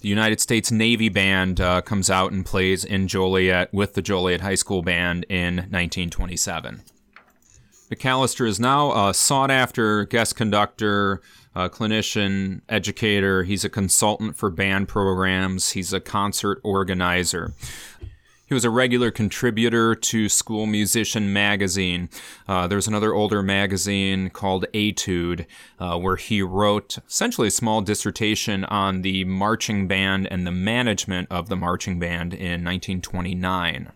the 0.00 0.08
United 0.08 0.40
States 0.40 0.70
Navy 0.70 1.08
Band 1.08 1.60
uh, 1.60 1.80
comes 1.82 2.08
out 2.08 2.32
and 2.32 2.44
plays 2.46 2.84
in 2.84 3.08
Joliet 3.08 3.72
with 3.72 3.94
the 3.94 4.02
Joliet 4.02 4.40
High 4.40 4.54
School 4.54 4.82
Band 4.82 5.24
in 5.28 5.56
1927. 5.56 6.82
McAllister 7.90 8.46
is 8.46 8.60
now 8.60 9.08
a 9.08 9.14
sought 9.14 9.50
after 9.50 10.04
guest 10.04 10.36
conductor, 10.36 11.22
clinician, 11.56 12.60
educator. 12.68 13.42
He's 13.44 13.64
a 13.64 13.70
consultant 13.70 14.36
for 14.36 14.50
band 14.50 14.88
programs, 14.88 15.70
he's 15.70 15.92
a 15.92 16.00
concert 16.00 16.60
organizer. 16.62 17.52
He 18.48 18.54
was 18.54 18.64
a 18.64 18.70
regular 18.70 19.10
contributor 19.10 19.94
to 19.94 20.28
School 20.30 20.64
Musician 20.64 21.34
magazine. 21.34 22.08
Uh, 22.48 22.66
there's 22.66 22.88
another 22.88 23.12
older 23.12 23.42
magazine 23.42 24.30
called 24.30 24.64
Etude, 24.72 25.44
uh, 25.78 25.98
where 25.98 26.16
he 26.16 26.40
wrote 26.40 26.96
essentially 27.06 27.48
a 27.48 27.50
small 27.50 27.82
dissertation 27.82 28.64
on 28.64 29.02
the 29.02 29.24
marching 29.24 29.86
band 29.86 30.26
and 30.30 30.46
the 30.46 30.50
management 30.50 31.28
of 31.30 31.50
the 31.50 31.56
marching 31.56 31.98
band 31.98 32.32
in 32.32 32.64
1929. 32.64 33.92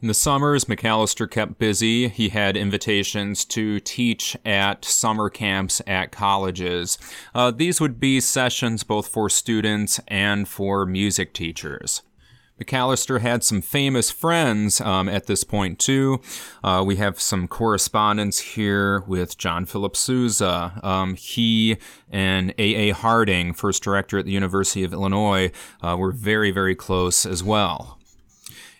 In 0.00 0.08
the 0.08 0.14
summers, 0.14 0.64
McAllister 0.64 1.30
kept 1.30 1.58
busy. 1.58 2.08
He 2.08 2.30
had 2.30 2.56
invitations 2.56 3.44
to 3.46 3.80
teach 3.80 4.34
at 4.46 4.82
summer 4.82 5.28
camps 5.28 5.82
at 5.86 6.10
colleges. 6.10 6.96
Uh, 7.34 7.50
these 7.50 7.82
would 7.82 8.00
be 8.00 8.18
sessions 8.18 8.82
both 8.82 9.08
for 9.08 9.28
students 9.28 10.00
and 10.08 10.48
for 10.48 10.86
music 10.86 11.34
teachers. 11.34 12.00
McAllister 12.60 13.20
had 13.20 13.42
some 13.42 13.62
famous 13.62 14.10
friends 14.10 14.80
um, 14.80 15.08
at 15.08 15.26
this 15.26 15.44
point, 15.44 15.78
too. 15.78 16.20
Uh, 16.62 16.84
we 16.86 16.96
have 16.96 17.18
some 17.18 17.48
correspondence 17.48 18.38
here 18.38 19.00
with 19.06 19.38
John 19.38 19.64
Philip 19.64 19.96
Sousa. 19.96 20.78
Um, 20.82 21.14
he 21.14 21.78
and 22.10 22.52
A.A. 22.58 22.90
Harding, 22.90 23.54
first 23.54 23.82
director 23.82 24.18
at 24.18 24.26
the 24.26 24.32
University 24.32 24.84
of 24.84 24.92
Illinois, 24.92 25.50
uh, 25.82 25.96
were 25.98 26.12
very, 26.12 26.50
very 26.50 26.74
close 26.74 27.24
as 27.24 27.42
well. 27.42 27.98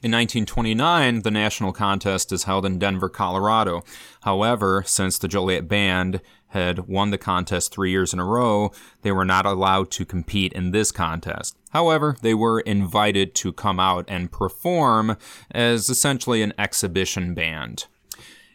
In 0.02 0.12
1929, 0.12 1.22
the 1.22 1.30
national 1.30 1.72
contest 1.72 2.32
is 2.32 2.44
held 2.44 2.64
in 2.64 2.78
Denver, 2.78 3.10
Colorado. 3.10 3.82
However, 4.22 4.82
since 4.86 5.18
the 5.18 5.28
Joliet 5.28 5.68
Band 5.68 6.22
had 6.50 6.88
won 6.88 7.10
the 7.10 7.18
contest 7.18 7.72
three 7.72 7.90
years 7.90 8.12
in 8.12 8.18
a 8.18 8.24
row, 8.24 8.70
they 9.02 9.12
were 9.12 9.24
not 9.24 9.46
allowed 9.46 9.90
to 9.92 10.04
compete 10.04 10.52
in 10.52 10.70
this 10.70 10.92
contest. 10.92 11.56
However, 11.70 12.16
they 12.22 12.34
were 12.34 12.60
invited 12.60 13.34
to 13.36 13.52
come 13.52 13.80
out 13.80 14.04
and 14.08 14.32
perform 14.32 15.16
as 15.50 15.88
essentially 15.88 16.42
an 16.42 16.52
exhibition 16.58 17.34
band. 17.34 17.86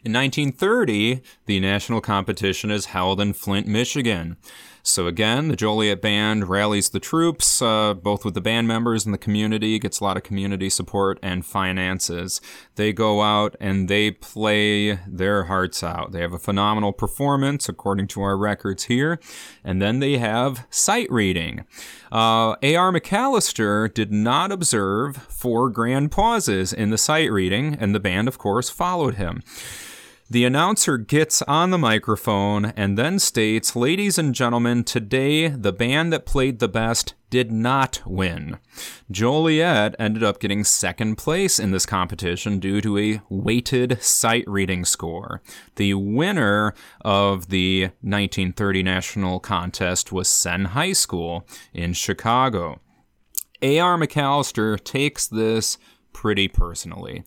In 0.04 0.12
1930, 0.12 1.20
the 1.46 1.58
national 1.58 2.00
competition 2.00 2.70
is 2.70 2.86
held 2.86 3.20
in 3.20 3.32
Flint, 3.32 3.66
Michigan. 3.66 4.36
So 4.86 5.08
again, 5.08 5.48
the 5.48 5.56
Joliet 5.56 6.00
Band 6.00 6.48
rallies 6.48 6.90
the 6.90 7.00
troops, 7.00 7.60
uh, 7.60 7.92
both 7.92 8.24
with 8.24 8.34
the 8.34 8.40
band 8.40 8.68
members 8.68 9.04
and 9.04 9.12
the 9.12 9.18
community, 9.18 9.80
gets 9.80 9.98
a 9.98 10.04
lot 10.04 10.16
of 10.16 10.22
community 10.22 10.70
support 10.70 11.18
and 11.24 11.44
finances. 11.44 12.40
They 12.76 12.92
go 12.92 13.20
out 13.20 13.56
and 13.58 13.88
they 13.88 14.12
play 14.12 15.00
their 15.04 15.44
hearts 15.44 15.82
out. 15.82 16.12
They 16.12 16.20
have 16.20 16.32
a 16.32 16.38
phenomenal 16.38 16.92
performance, 16.92 17.68
according 17.68 18.06
to 18.08 18.22
our 18.22 18.36
records 18.36 18.84
here, 18.84 19.18
and 19.64 19.82
then 19.82 19.98
they 19.98 20.18
have 20.18 20.68
sight 20.70 21.10
reading. 21.10 21.64
Uh, 22.12 22.54
A.R. 22.62 22.92
McAllister 22.92 23.92
did 23.92 24.12
not 24.12 24.52
observe 24.52 25.16
four 25.16 25.68
grand 25.68 26.12
pauses 26.12 26.72
in 26.72 26.90
the 26.90 26.98
sight 26.98 27.32
reading, 27.32 27.76
and 27.80 27.92
the 27.92 27.98
band, 27.98 28.28
of 28.28 28.38
course, 28.38 28.70
followed 28.70 29.16
him. 29.16 29.42
The 30.28 30.44
announcer 30.44 30.98
gets 30.98 31.40
on 31.42 31.70
the 31.70 31.78
microphone 31.78 32.64
and 32.64 32.98
then 32.98 33.20
states, 33.20 33.76
Ladies 33.76 34.18
and 34.18 34.34
gentlemen, 34.34 34.82
today 34.82 35.46
the 35.46 35.72
band 35.72 36.12
that 36.12 36.26
played 36.26 36.58
the 36.58 36.66
best 36.66 37.14
did 37.30 37.52
not 37.52 38.02
win. 38.04 38.58
Joliet 39.08 39.94
ended 40.00 40.24
up 40.24 40.40
getting 40.40 40.64
second 40.64 41.14
place 41.14 41.60
in 41.60 41.70
this 41.70 41.86
competition 41.86 42.58
due 42.58 42.80
to 42.80 42.98
a 42.98 43.20
weighted 43.28 44.02
sight 44.02 44.42
reading 44.48 44.84
score. 44.84 45.42
The 45.76 45.94
winner 45.94 46.74
of 47.02 47.48
the 47.48 47.82
1930 48.00 48.82
national 48.82 49.38
contest 49.38 50.10
was 50.10 50.28
Senn 50.28 50.64
High 50.66 50.94
School 50.94 51.46
in 51.72 51.92
Chicago. 51.92 52.80
A.R. 53.62 53.96
McAllister 53.96 54.82
takes 54.82 55.28
this 55.28 55.78
pretty 56.16 56.48
personally. 56.48 57.24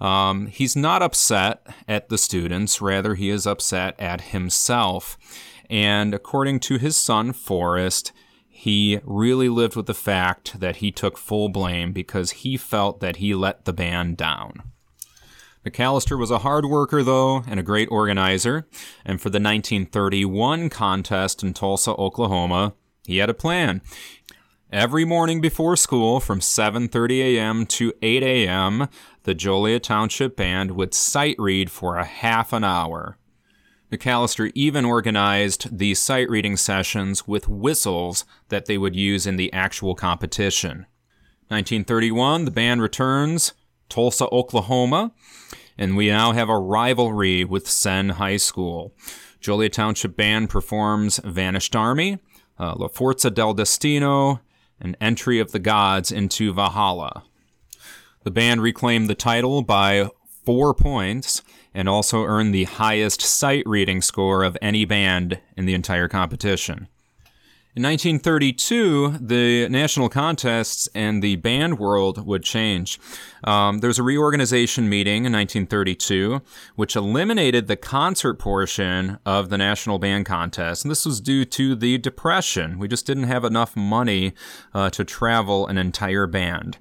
Um, 0.00 0.46
he's 0.46 0.74
not 0.74 1.02
upset 1.02 1.66
at 1.86 2.08
the 2.08 2.16
students, 2.16 2.80
rather, 2.80 3.14
he 3.14 3.28
is 3.28 3.46
upset 3.46 3.94
at 4.00 4.32
himself. 4.32 5.18
And 5.68 6.14
according 6.14 6.60
to 6.60 6.78
his 6.78 6.96
son, 6.96 7.34
Forrest, 7.34 8.12
he 8.48 8.98
really 9.04 9.50
lived 9.50 9.76
with 9.76 9.84
the 9.84 9.92
fact 9.92 10.58
that 10.58 10.76
he 10.76 10.90
took 10.90 11.18
full 11.18 11.50
blame 11.50 11.92
because 11.92 12.30
he 12.30 12.56
felt 12.56 13.00
that 13.00 13.16
he 13.16 13.34
let 13.34 13.66
the 13.66 13.74
band 13.74 14.16
down. 14.16 14.62
McAllister 15.66 16.18
was 16.18 16.30
a 16.30 16.38
hard 16.38 16.64
worker, 16.64 17.02
though, 17.02 17.44
and 17.46 17.60
a 17.60 17.62
great 17.62 17.88
organizer, 17.90 18.66
and 19.04 19.20
for 19.20 19.28
the 19.28 19.36
1931 19.36 20.70
contest 20.70 21.42
in 21.42 21.52
Tulsa, 21.52 21.90
Oklahoma, 21.96 22.72
he 23.04 23.18
had 23.18 23.28
a 23.28 23.34
plan. 23.34 23.82
Every 24.72 25.04
morning 25.04 25.40
before 25.40 25.74
school 25.74 26.20
from 26.20 26.38
7:30 26.38 27.18
a.m. 27.22 27.66
to 27.66 27.92
8 28.02 28.22
a.m., 28.22 28.86
the 29.24 29.34
Joliet 29.34 29.82
Township 29.82 30.36
Band 30.36 30.70
would 30.76 30.94
sight 30.94 31.34
read 31.40 31.72
for 31.72 31.96
a 31.96 32.04
half 32.04 32.52
an 32.52 32.62
hour. 32.62 33.18
McAllister 33.90 34.52
even 34.54 34.84
organized 34.84 35.76
these 35.76 35.98
sight 35.98 36.30
reading 36.30 36.56
sessions 36.56 37.26
with 37.26 37.48
whistles 37.48 38.24
that 38.48 38.66
they 38.66 38.78
would 38.78 38.94
use 38.94 39.26
in 39.26 39.34
the 39.34 39.52
actual 39.52 39.96
competition. 39.96 40.86
1931, 41.48 42.44
the 42.44 42.52
band 42.52 42.80
returns 42.80 43.54
Tulsa, 43.88 44.28
Oklahoma, 44.30 45.10
and 45.76 45.96
we 45.96 46.06
now 46.06 46.30
have 46.30 46.48
a 46.48 46.56
rivalry 46.56 47.44
with 47.44 47.68
Senn 47.68 48.10
High 48.10 48.36
School. 48.36 48.94
Joliet 49.40 49.72
Township 49.72 50.16
Band 50.16 50.48
performs 50.48 51.18
Vanished 51.24 51.74
Army, 51.74 52.20
uh, 52.56 52.74
La 52.76 52.86
Forza 52.86 53.30
del 53.30 53.52
Destino, 53.52 54.40
and 54.80 54.96
Entry 55.00 55.38
of 55.38 55.52
the 55.52 55.58
Gods 55.58 56.10
into 56.10 56.52
Valhalla. 56.52 57.24
The 58.22 58.30
band 58.30 58.62
reclaimed 58.62 59.08
the 59.08 59.14
title 59.14 59.62
by 59.62 60.08
four 60.44 60.74
points 60.74 61.42
and 61.72 61.88
also 61.88 62.24
earned 62.24 62.54
the 62.54 62.64
highest 62.64 63.20
sight 63.20 63.62
reading 63.66 64.02
score 64.02 64.42
of 64.42 64.56
any 64.60 64.84
band 64.84 65.40
in 65.56 65.66
the 65.66 65.74
entire 65.74 66.08
competition. 66.08 66.88
In 67.76 67.84
1932, 67.84 69.18
the 69.20 69.68
national 69.68 70.08
contests 70.08 70.88
and 70.92 71.22
the 71.22 71.36
band 71.36 71.78
world 71.78 72.26
would 72.26 72.42
change. 72.42 72.98
Um, 73.44 73.78
there 73.78 73.86
was 73.86 74.00
a 74.00 74.02
reorganization 74.02 74.88
meeting 74.88 75.18
in 75.18 75.32
1932, 75.32 76.42
which 76.74 76.96
eliminated 76.96 77.68
the 77.68 77.76
concert 77.76 78.40
portion 78.40 79.18
of 79.24 79.50
the 79.50 79.56
national 79.56 80.00
band 80.00 80.26
contest. 80.26 80.84
And 80.84 80.90
this 80.90 81.06
was 81.06 81.20
due 81.20 81.44
to 81.44 81.76
the 81.76 81.96
Depression. 81.98 82.76
We 82.80 82.88
just 82.88 83.06
didn't 83.06 83.24
have 83.24 83.44
enough 83.44 83.76
money 83.76 84.34
uh, 84.74 84.90
to 84.90 85.04
travel 85.04 85.68
an 85.68 85.78
entire 85.78 86.26
band. 86.26 86.76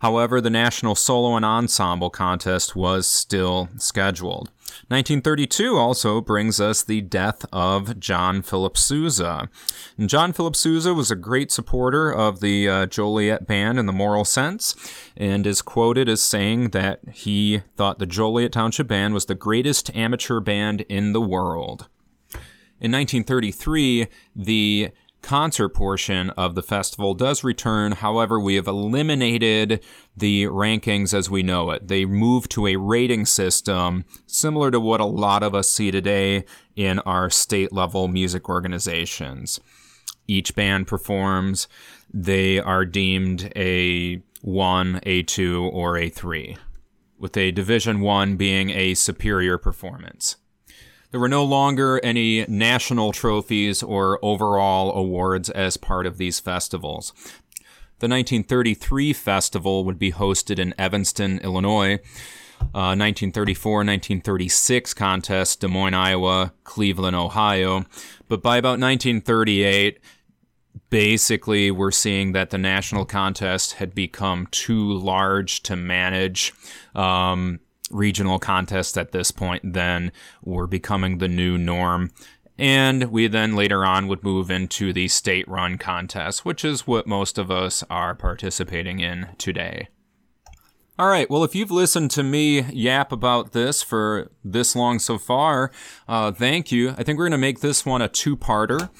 However, 0.00 0.40
the 0.40 0.50
National 0.50 0.94
Solo 0.94 1.36
and 1.36 1.44
Ensemble 1.44 2.10
contest 2.10 2.76
was 2.76 3.06
still 3.06 3.68
scheduled. 3.76 4.50
1932 4.88 5.76
also 5.76 6.20
brings 6.20 6.60
us 6.60 6.82
the 6.82 7.00
death 7.00 7.44
of 7.52 7.98
John 7.98 8.42
Philip 8.42 8.76
Sousa. 8.76 9.48
And 9.96 10.08
John 10.08 10.32
Philip 10.32 10.54
Sousa 10.54 10.94
was 10.94 11.10
a 11.10 11.16
great 11.16 11.50
supporter 11.50 12.12
of 12.12 12.40
the 12.40 12.68
uh, 12.68 12.86
Joliet 12.86 13.46
band 13.46 13.78
in 13.78 13.86
the 13.86 13.92
moral 13.92 14.24
sense, 14.24 14.76
and 15.16 15.46
is 15.46 15.62
quoted 15.62 16.08
as 16.08 16.22
saying 16.22 16.70
that 16.70 17.00
he 17.12 17.62
thought 17.76 17.98
the 17.98 18.06
Joliet 18.06 18.52
Township 18.52 18.86
Band 18.86 19.14
was 19.14 19.26
the 19.26 19.34
greatest 19.34 19.94
amateur 19.96 20.40
band 20.40 20.82
in 20.82 21.12
the 21.12 21.20
world. 21.20 21.88
In 22.80 22.92
1933, 22.92 24.06
the 24.36 24.90
concert 25.22 25.70
portion 25.70 26.30
of 26.30 26.54
the 26.54 26.62
festival 26.62 27.14
does 27.14 27.44
return. 27.44 27.92
However, 27.92 28.38
we 28.38 28.54
have 28.54 28.66
eliminated 28.66 29.82
the 30.16 30.44
rankings 30.44 31.12
as 31.12 31.28
we 31.28 31.42
know 31.42 31.70
it. 31.70 31.88
They 31.88 32.04
move 32.04 32.48
to 32.50 32.66
a 32.66 32.76
rating 32.76 33.26
system 33.26 34.04
similar 34.26 34.70
to 34.70 34.80
what 34.80 35.00
a 35.00 35.06
lot 35.06 35.42
of 35.42 35.54
us 35.54 35.70
see 35.70 35.90
today 35.90 36.44
in 36.76 36.98
our 37.00 37.30
state 37.30 37.72
level 37.72 38.08
music 38.08 38.48
organizations. 38.48 39.60
Each 40.26 40.54
band 40.54 40.86
performs, 40.86 41.68
they 42.12 42.58
are 42.58 42.84
deemed 42.84 43.52
a 43.56 44.22
1, 44.42 45.00
A2, 45.04 45.72
or 45.72 45.94
A3, 45.94 46.56
with 47.18 47.36
a 47.36 47.50
Division 47.50 48.00
1 48.00 48.36
being 48.36 48.70
a 48.70 48.94
superior 48.94 49.58
performance. 49.58 50.36
There 51.10 51.20
were 51.20 51.28
no 51.28 51.44
longer 51.44 52.00
any 52.02 52.44
national 52.48 53.12
trophies 53.12 53.82
or 53.82 54.18
overall 54.22 54.92
awards 54.92 55.48
as 55.48 55.78
part 55.78 56.04
of 56.04 56.18
these 56.18 56.38
festivals. 56.38 57.12
The 58.00 58.08
1933 58.08 59.12
festival 59.12 59.84
would 59.84 59.98
be 59.98 60.12
hosted 60.12 60.58
in 60.58 60.74
Evanston, 60.78 61.38
Illinois. 61.38 61.98
Uh, 62.60 62.94
1934 62.94 63.78
1936 63.78 64.92
contest, 64.94 65.60
Des 65.60 65.68
Moines, 65.68 65.94
Iowa, 65.94 66.52
Cleveland, 66.64 67.16
Ohio. 67.16 67.84
But 68.28 68.42
by 68.42 68.56
about 68.56 68.80
1938, 68.80 70.00
basically, 70.90 71.70
we're 71.70 71.92
seeing 71.92 72.32
that 72.32 72.50
the 72.50 72.58
national 72.58 73.04
contest 73.04 73.74
had 73.74 73.94
become 73.94 74.48
too 74.50 74.92
large 74.92 75.62
to 75.64 75.76
manage. 75.76 76.52
Um, 76.94 77.60
regional 77.90 78.38
contests 78.38 78.96
at 78.96 79.12
this 79.12 79.30
point 79.30 79.72
then 79.72 80.12
were 80.42 80.66
becoming 80.66 81.18
the 81.18 81.28
new 81.28 81.56
norm. 81.58 82.10
And 82.58 83.12
we 83.12 83.28
then 83.28 83.54
later 83.54 83.84
on 83.84 84.08
would 84.08 84.24
move 84.24 84.50
into 84.50 84.92
the 84.92 85.06
state 85.08 85.46
run 85.48 85.78
contest, 85.78 86.44
which 86.44 86.64
is 86.64 86.86
what 86.86 87.06
most 87.06 87.38
of 87.38 87.50
us 87.50 87.84
are 87.88 88.14
participating 88.14 88.98
in 88.98 89.28
today. 89.38 89.88
All 90.98 91.06
right, 91.06 91.30
well, 91.30 91.44
if 91.44 91.54
you've 91.54 91.70
listened 91.70 92.10
to 92.12 92.24
me 92.24 92.62
yap 92.62 93.12
about 93.12 93.52
this 93.52 93.84
for 93.84 94.32
this 94.42 94.74
long 94.74 94.98
so 94.98 95.16
far, 95.16 95.70
uh, 96.08 96.32
thank 96.32 96.72
you. 96.72 96.90
I 96.98 97.04
think 97.04 97.18
we're 97.18 97.26
going 97.26 97.30
to 97.30 97.38
make 97.38 97.60
this 97.60 97.86
one 97.86 98.02
a 98.02 98.08
two 98.08 98.36
parter. 98.36 98.90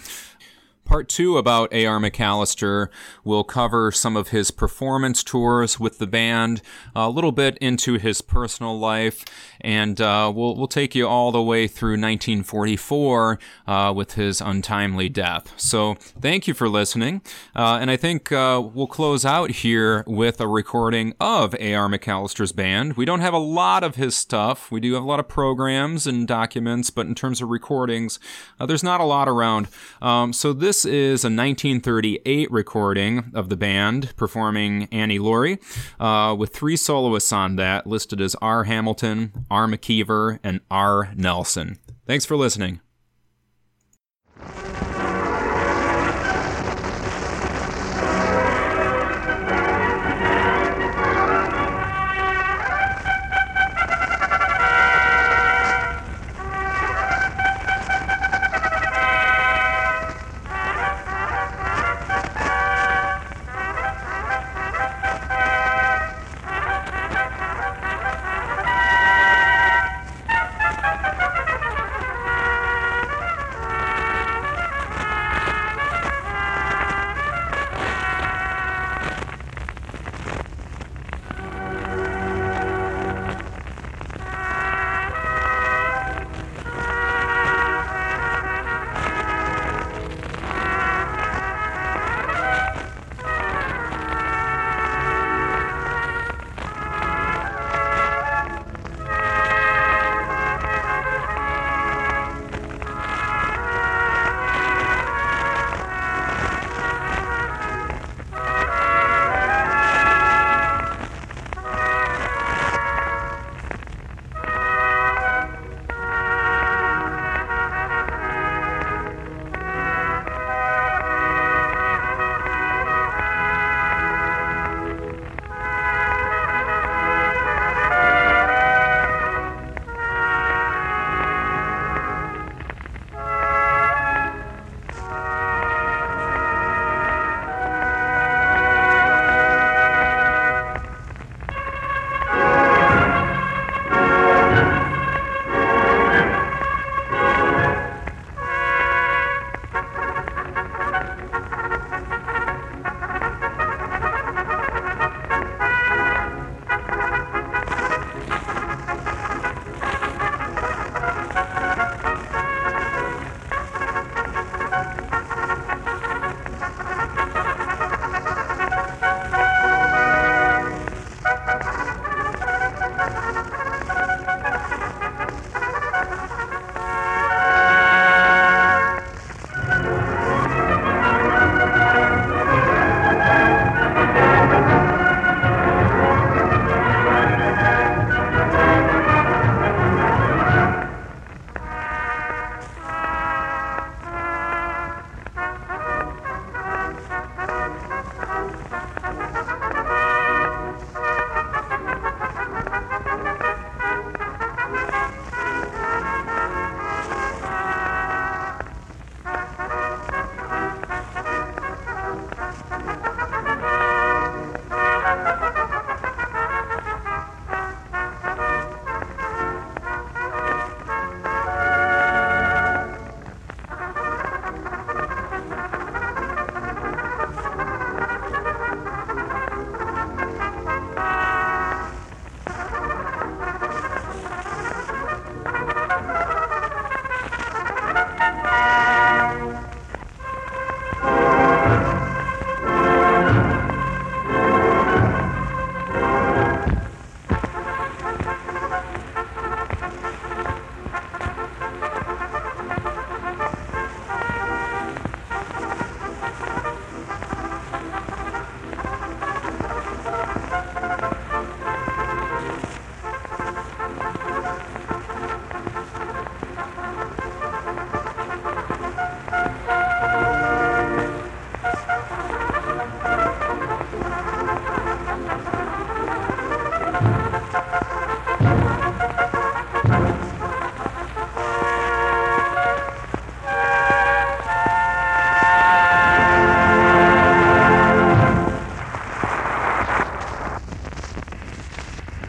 Part 0.89 1.11
two 1.11 1.37
about 1.37 1.71
A.R. 1.71 2.01
McAllister 2.01 2.89
will 3.23 3.45
cover 3.45 3.93
some 3.93 4.17
of 4.17 4.29
his 4.29 4.51
performance 4.51 5.23
tours 5.23 5.79
with 5.79 5.99
the 5.99 6.07
band, 6.07 6.63
a 6.97 7.11
little 7.11 7.31
bit 7.31 7.59
into 7.59 7.99
his 7.99 8.23
personal 8.23 8.79
life, 8.79 9.23
and 9.61 10.01
uh, 10.01 10.33
we'll, 10.35 10.57
we'll 10.57 10.67
take 10.67 10.95
you 10.95 11.07
all 11.07 11.31
the 11.31 11.43
way 11.43 11.69
through 11.69 11.91
1944 11.91 13.39
uh, 13.67 13.93
with 13.95 14.15
his 14.15 14.41
untimely 14.41 15.11
death. 15.11 15.53
So 15.59 15.97
thank 16.19 16.49
you 16.49 16.55
for 16.55 16.71
listening, 16.71 17.21
uh, 17.55 17.77
and 17.79 17.91
I 17.91 17.99
think 17.99 18.33
uh, 18.33 18.67
we'll 18.73 18.87
close 18.87 19.27
out 19.27 19.51
here 19.51 20.05
with 20.07 20.41
a 20.41 20.49
recording 20.49 21.13
of 21.21 21.55
A.R. 21.57 21.89
McAllister's 21.91 22.53
band. 22.53 22.97
We 22.97 23.05
don't 23.05 23.21
have 23.21 23.35
a 23.35 23.39
lot 23.39 23.85
of 23.85 23.97
his 23.97 24.17
stuff. 24.17 24.71
We 24.71 24.81
do 24.81 24.95
have 24.95 25.03
a 25.03 25.07
lot 25.07 25.21
of 25.21 25.29
programs 25.29 26.07
and 26.07 26.27
documents, 26.27 26.89
but 26.89 27.07
in 27.07 27.15
terms 27.15 27.43
of 27.43 27.51
recordings, 27.51 28.19
uh, 28.59 28.65
there's 28.65 28.83
not 28.83 29.03
a 29.03 29.05
lot 29.05 29.29
around. 29.29 29.69
Um, 30.01 30.33
so 30.33 30.55
this 30.55 30.78
this 30.79 30.85
is 30.85 31.25
a 31.25 31.27
1938 31.27 32.53
recording 32.53 33.33
of 33.35 33.49
the 33.49 33.57
band 33.57 34.15
performing 34.15 34.85
Annie 34.93 35.19
Laurie, 35.19 35.59
uh, 35.99 36.37
with 36.39 36.55
three 36.55 36.77
soloists 36.77 37.33
on 37.33 37.57
that 37.57 37.89
listed 37.89 38.21
as 38.21 38.37
R. 38.37 38.63
Hamilton, 38.63 39.45
R. 39.51 39.67
McKeever, 39.67 40.39
and 40.45 40.61
R. 40.71 41.13
Nelson. 41.17 41.79
Thanks 42.07 42.25
for 42.25 42.37
listening. 42.37 42.79